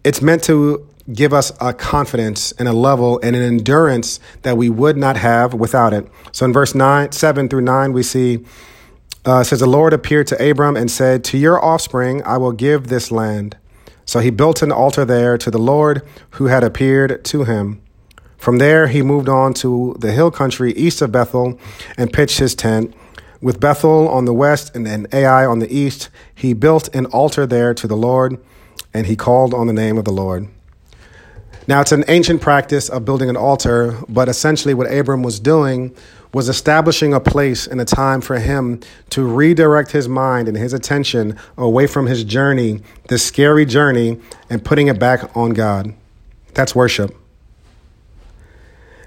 it's 0.05 0.23
meant 0.23 0.43
to 0.45 0.89
give 1.13 1.33
us 1.33 1.53
a 1.61 1.73
confidence 1.73 2.53
and 2.53 2.69
a 2.69 2.73
level 2.73 3.21
and 3.23 3.37
an 3.37 3.43
endurance 3.43 4.19
that 4.43 4.57
we 4.57 4.69
would 4.69 4.97
not 4.97 5.17
have 5.17 5.55
without 5.55 5.93
it. 5.93 6.09
So 6.33 6.45
in 6.47 6.53
verse 6.53 6.75
9, 6.75 7.13
7 7.13 7.49
through 7.49 7.61
9, 7.63 7.93
we 7.93 8.03
see 8.03 8.45
uh, 9.25 9.43
says 9.43 9.59
the 9.59 9.67
Lord 9.67 9.93
appeared 9.93 10.29
to 10.29 10.51
Abram 10.51 10.77
and 10.77 10.89
said, 10.91 11.25
To 11.25 11.39
your 11.39 11.63
offspring 11.63 12.23
I 12.23 12.39
will 12.39 12.53
give 12.53 12.87
this 12.87 13.11
land. 13.11 13.57
So 14.05 14.21
he 14.21 14.31
built 14.31 14.63
an 14.63 14.71
altar 14.71 15.05
there 15.05 15.37
to 15.37 15.51
the 15.51 15.59
Lord 15.59 16.03
who 16.31 16.47
had 16.47 16.63
appeared 16.63 17.25
to 17.25 17.43
him. 17.43 17.83
From 18.37 18.59
there 18.59 18.87
he 18.87 19.03
moved 19.03 19.29
on 19.29 19.53
to 19.55 19.97
the 19.99 20.13
hill 20.13 20.31
country 20.31 20.73
east 20.75 21.03
of 21.03 21.11
Bethel 21.11 21.59
and 21.97 22.13
pitched 22.13 22.39
his 22.39 22.55
tent. 22.55 22.95
With 23.41 23.59
Bethel 23.59 24.09
on 24.09 24.25
the 24.25 24.33
west 24.33 24.75
and, 24.77 24.87
and 24.87 25.13
Ai 25.13 25.45
on 25.45 25.59
the 25.59 25.77
east, 25.77 26.09
he 26.33 26.55
built 26.55 26.95
an 26.95 27.07
altar 27.07 27.47
there 27.47 27.75
to 27.75 27.87
the 27.87 27.97
Lord, 27.97 28.39
and 28.95 29.07
he 29.07 29.17
called 29.17 29.53
on 29.53 29.67
the 29.67 29.73
name 29.73 29.99
of 29.99 30.05
the 30.05 30.13
Lord. 30.13 30.49
Now, 31.69 31.81
it's 31.81 31.93
an 31.93 32.05
ancient 32.07 32.41
practice 32.41 32.89
of 32.89 33.05
building 33.05 33.29
an 33.29 33.37
altar, 33.37 33.99
but 34.09 34.29
essentially 34.29 34.73
what 34.73 34.93
Abram 34.93 35.25
was 35.25 35.41
doing 35.41 35.95
was 36.33 36.49
establishing 36.49 37.13
a 37.13 37.19
place 37.19 37.67
and 37.67 37.81
a 37.81 37.85
time 37.85 38.21
for 38.21 38.39
him 38.39 38.81
to 39.11 39.25
redirect 39.25 39.91
his 39.91 40.09
mind 40.09 40.49
and 40.49 40.57
his 40.57 40.73
attention 40.73 41.37
away 41.57 41.87
from 41.87 42.07
his 42.07 42.23
journey, 42.23 42.83
this 43.09 43.25
scary 43.25 43.65
journey, 43.65 44.21
and 44.49 44.65
putting 44.65 44.87
it 44.87 44.99
back 44.99 45.35
on 45.37 45.51
God. 45.51 45.95
That's 46.55 46.75
worship. 46.75 47.17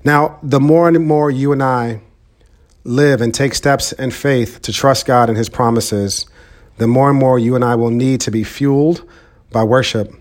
Now, 0.03 0.39
the 0.43 0.59
more 0.59 0.87
and 0.87 1.05
more 1.05 1.29
you 1.29 1.51
and 1.51 1.63
I 1.63 2.01
live 2.83 3.21
and 3.21 3.33
take 3.33 3.53
steps 3.53 3.91
in 3.93 4.11
faith 4.11 4.61
to 4.63 4.73
trust 4.73 5.05
God 5.05 5.29
and 5.29 5.37
his 5.37 5.49
promises, 5.49 6.25
the 6.77 6.87
more 6.87 7.09
and 7.09 7.19
more 7.19 7.37
you 7.37 7.55
and 7.55 7.63
I 7.63 7.75
will 7.75 7.91
need 7.91 8.21
to 8.21 8.31
be 8.31 8.43
fueled 8.43 9.07
by 9.51 9.63
worship. 9.63 10.13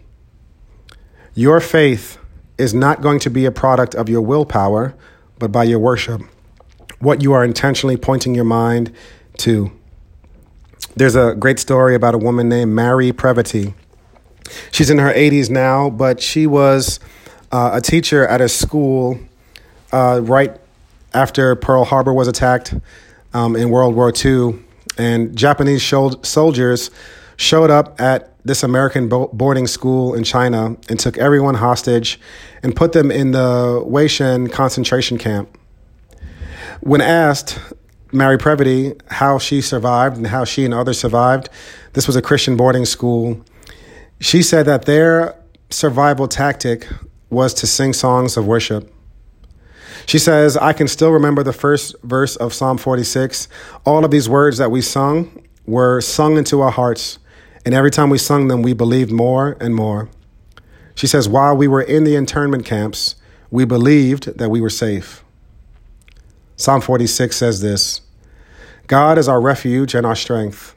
Your 1.35 1.61
faith 1.61 2.18
is 2.59 2.75
not 2.75 3.01
going 3.01 3.21
to 3.21 3.31
be 3.31 3.45
a 3.45 3.53
product 3.53 3.95
of 3.95 4.09
your 4.09 4.21
willpower, 4.21 4.95
but 5.39 5.51
by 5.51 5.65
your 5.65 5.79
worship 5.79 6.21
what 7.01 7.23
you 7.23 7.33
are 7.33 7.45
intentionally 7.45 7.97
pointing 7.97 8.35
your 8.35 8.45
mind 8.45 8.93
to. 9.39 9.71
There's 10.97 11.15
a 11.15 11.35
great 11.35 11.59
story 11.59 11.95
about 11.95 12.15
a 12.15 12.19
woman 12.19 12.49
named 12.49 12.73
Mary 12.73 13.13
Previte. 13.13 13.73
She's 14.73 14.91
in 14.91 14.99
her 14.99 15.13
80s 15.13 15.51
now, 15.51 15.91
but 15.91 16.21
she 16.21 16.47
was 16.47 16.99
uh, 17.53 17.71
a 17.75 17.81
teacher 17.81 18.27
at 18.27 18.41
a 18.41 18.49
school 18.49 19.19
uh, 19.93 20.21
right 20.23 20.59
after 21.15 21.55
Pearl 21.55 21.85
Harbor 21.85 22.13
was 22.13 22.27
attacked 22.27 22.75
um, 23.33 23.55
in 23.55 23.71
World 23.71 23.95
War 23.95 24.13
II. 24.13 24.59
And 24.97 25.37
Japanese 25.37 25.83
soldiers 25.85 26.91
showed 27.37 27.71
up 27.71 28.01
at 28.01 28.33
this 28.49 28.63
American 28.63 29.09
boarding 29.09 29.67
school 29.67 30.15
in 30.15 30.25
China 30.25 30.77
and 30.89 30.99
took 30.99 31.17
everyone 31.19 31.55
hostage 31.55 32.19
and 32.63 32.75
put 32.75 32.93
them 32.93 33.11
in 33.11 33.31
the 33.31 33.83
Weihsien 33.87 34.51
concentration 34.51 35.19
camp. 35.19 35.57
When 36.81 37.01
asked, 37.01 37.59
Mary 38.11 38.39
Previte, 38.39 39.01
how 39.11 39.39
she 39.39 39.61
survived 39.61 40.17
and 40.17 40.27
how 40.27 40.45
she 40.45 40.65
and 40.65 40.73
others 40.73 40.99
survived, 40.99 41.51
this 41.93 42.07
was 42.07 42.17
a 42.17 42.23
Christian 42.23 42.57
boarding 42.57 42.85
school. 42.85 43.45
She 44.21 44.43
said 44.43 44.67
that 44.67 44.87
their 44.87 45.35
survival 45.71 46.27
tactic 46.27 46.89
was 47.31 47.53
to 47.55 47.67
sing 47.67 47.93
songs 47.93 48.37
of 48.37 48.47
worship. 48.47 48.93
She 50.07 50.19
says, 50.19 50.57
I 50.57 50.73
can 50.73 50.89
still 50.89 51.11
remember 51.11 51.43
the 51.43 51.53
first 51.53 51.95
verse 52.03 52.37
of 52.37 52.55
Psalm 52.55 52.79
46. 52.79 53.47
All 53.85 54.05
of 54.05 54.11
these 54.11 54.27
words 54.27 54.57
that 54.57 54.71
we 54.71 54.81
sung 54.81 55.43
were 55.67 56.01
sung 56.01 56.39
into 56.39 56.63
our 56.63 56.71
hearts. 56.71 57.19
And 57.65 57.75
every 57.75 57.91
time 57.91 58.11
we 58.11 58.19
sung 58.19 58.49
them, 58.49 58.63
we 58.63 58.73
believed 58.73 59.11
more 59.11 59.57
and 59.61 59.75
more. 59.75 60.09
She 60.95 61.07
says, 61.07 61.29
while 61.29 61.57
we 61.57 61.69
were 61.69 61.83
in 61.83 62.05
the 62.05 62.17
internment 62.17 62.65
camps, 62.65 63.15
we 63.51 63.65
believed 63.65 64.39
that 64.39 64.51
we 64.51 64.61
were 64.61 64.71
safe. 64.71 65.25
Psalm 66.57 66.81
46 66.81 67.37
says 67.37 67.61
this 67.61 68.01
God 68.89 69.19
is 69.19 69.29
our 69.29 69.41
refuge 69.41 69.95
and 69.95 70.05
our 70.05 70.17
strength, 70.17 70.75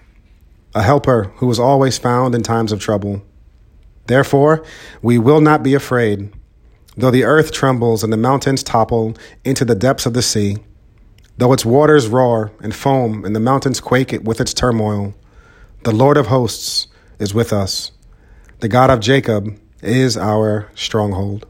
a 0.75 0.83
helper 0.83 1.31
who 1.37 1.49
is 1.49 1.59
always 1.59 1.97
found 1.97 2.35
in 2.35 2.43
times 2.43 2.71
of 2.71 2.79
trouble. 2.79 3.23
Therefore, 4.07 4.63
we 5.01 5.17
will 5.17 5.41
not 5.41 5.63
be 5.63 5.73
afraid, 5.73 6.31
though 6.97 7.09
the 7.11 7.23
earth 7.23 7.51
trembles 7.51 8.03
and 8.03 8.11
the 8.11 8.17
mountains 8.17 8.63
topple 8.63 9.15
into 9.43 9.65
the 9.65 9.75
depths 9.75 10.05
of 10.05 10.13
the 10.13 10.21
sea, 10.21 10.57
though 11.37 11.53
its 11.53 11.65
waters 11.65 12.07
roar 12.07 12.51
and 12.61 12.75
foam 12.75 13.25
and 13.25 13.35
the 13.35 13.39
mountains 13.39 13.79
quake 13.79 14.11
with 14.23 14.41
its 14.41 14.53
turmoil. 14.53 15.13
The 15.83 15.91
Lord 15.91 16.15
of 16.17 16.27
hosts 16.27 16.85
is 17.17 17.33
with 17.33 17.51
us. 17.51 17.91
The 18.59 18.67
God 18.67 18.91
of 18.91 18.99
Jacob 18.99 19.59
is 19.81 20.15
our 20.15 20.69
stronghold. 20.75 21.47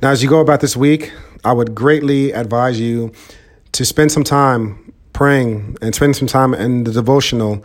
Now, 0.00 0.12
as 0.12 0.22
you 0.22 0.30
go 0.30 0.40
about 0.40 0.62
this 0.62 0.74
week, 0.74 1.12
I 1.44 1.52
would 1.52 1.74
greatly 1.74 2.32
advise 2.32 2.80
you 2.80 3.12
to 3.72 3.84
spend 3.84 4.12
some 4.12 4.24
time 4.24 4.94
praying 5.12 5.76
and 5.82 5.94
spend 5.94 6.16
some 6.16 6.26
time 6.26 6.54
in 6.54 6.84
the 6.84 6.92
devotional 6.92 7.62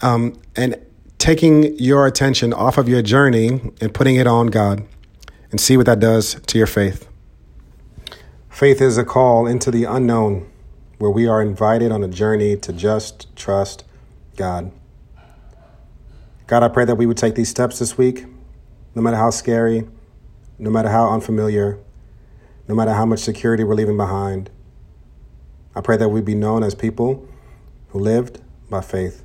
um, 0.00 0.40
and 0.56 0.76
taking 1.18 1.78
your 1.78 2.06
attention 2.06 2.54
off 2.54 2.78
of 2.78 2.88
your 2.88 3.02
journey 3.02 3.60
and 3.82 3.92
putting 3.92 4.16
it 4.16 4.26
on 4.26 4.46
God 4.46 4.82
and 5.50 5.60
see 5.60 5.76
what 5.76 5.84
that 5.84 6.00
does 6.00 6.40
to 6.46 6.56
your 6.56 6.66
faith. 6.66 7.06
Faith 8.48 8.80
is 8.80 8.96
a 8.96 9.04
call 9.04 9.46
into 9.46 9.70
the 9.70 9.84
unknown 9.84 10.50
where 10.96 11.10
we 11.10 11.28
are 11.28 11.42
invited 11.42 11.92
on 11.92 12.02
a 12.02 12.08
journey 12.08 12.56
to 12.56 12.72
just 12.72 13.26
trust 13.36 13.84
God. 14.40 14.72
God, 16.46 16.62
I 16.62 16.68
pray 16.68 16.86
that 16.86 16.94
we 16.94 17.04
would 17.04 17.18
take 17.18 17.34
these 17.34 17.50
steps 17.50 17.78
this 17.78 17.98
week, 17.98 18.24
no 18.94 19.02
matter 19.02 19.18
how 19.18 19.28
scary, 19.28 19.86
no 20.58 20.70
matter 20.70 20.88
how 20.88 21.10
unfamiliar, 21.12 21.78
no 22.66 22.74
matter 22.74 22.94
how 22.94 23.04
much 23.04 23.18
security 23.18 23.64
we're 23.64 23.74
leaving 23.74 23.98
behind. 23.98 24.48
I 25.74 25.82
pray 25.82 25.98
that 25.98 26.08
we 26.08 26.22
be 26.22 26.34
known 26.34 26.62
as 26.62 26.74
people 26.74 27.28
who 27.90 27.98
lived 27.98 28.40
by 28.70 28.80
faith. 28.80 29.22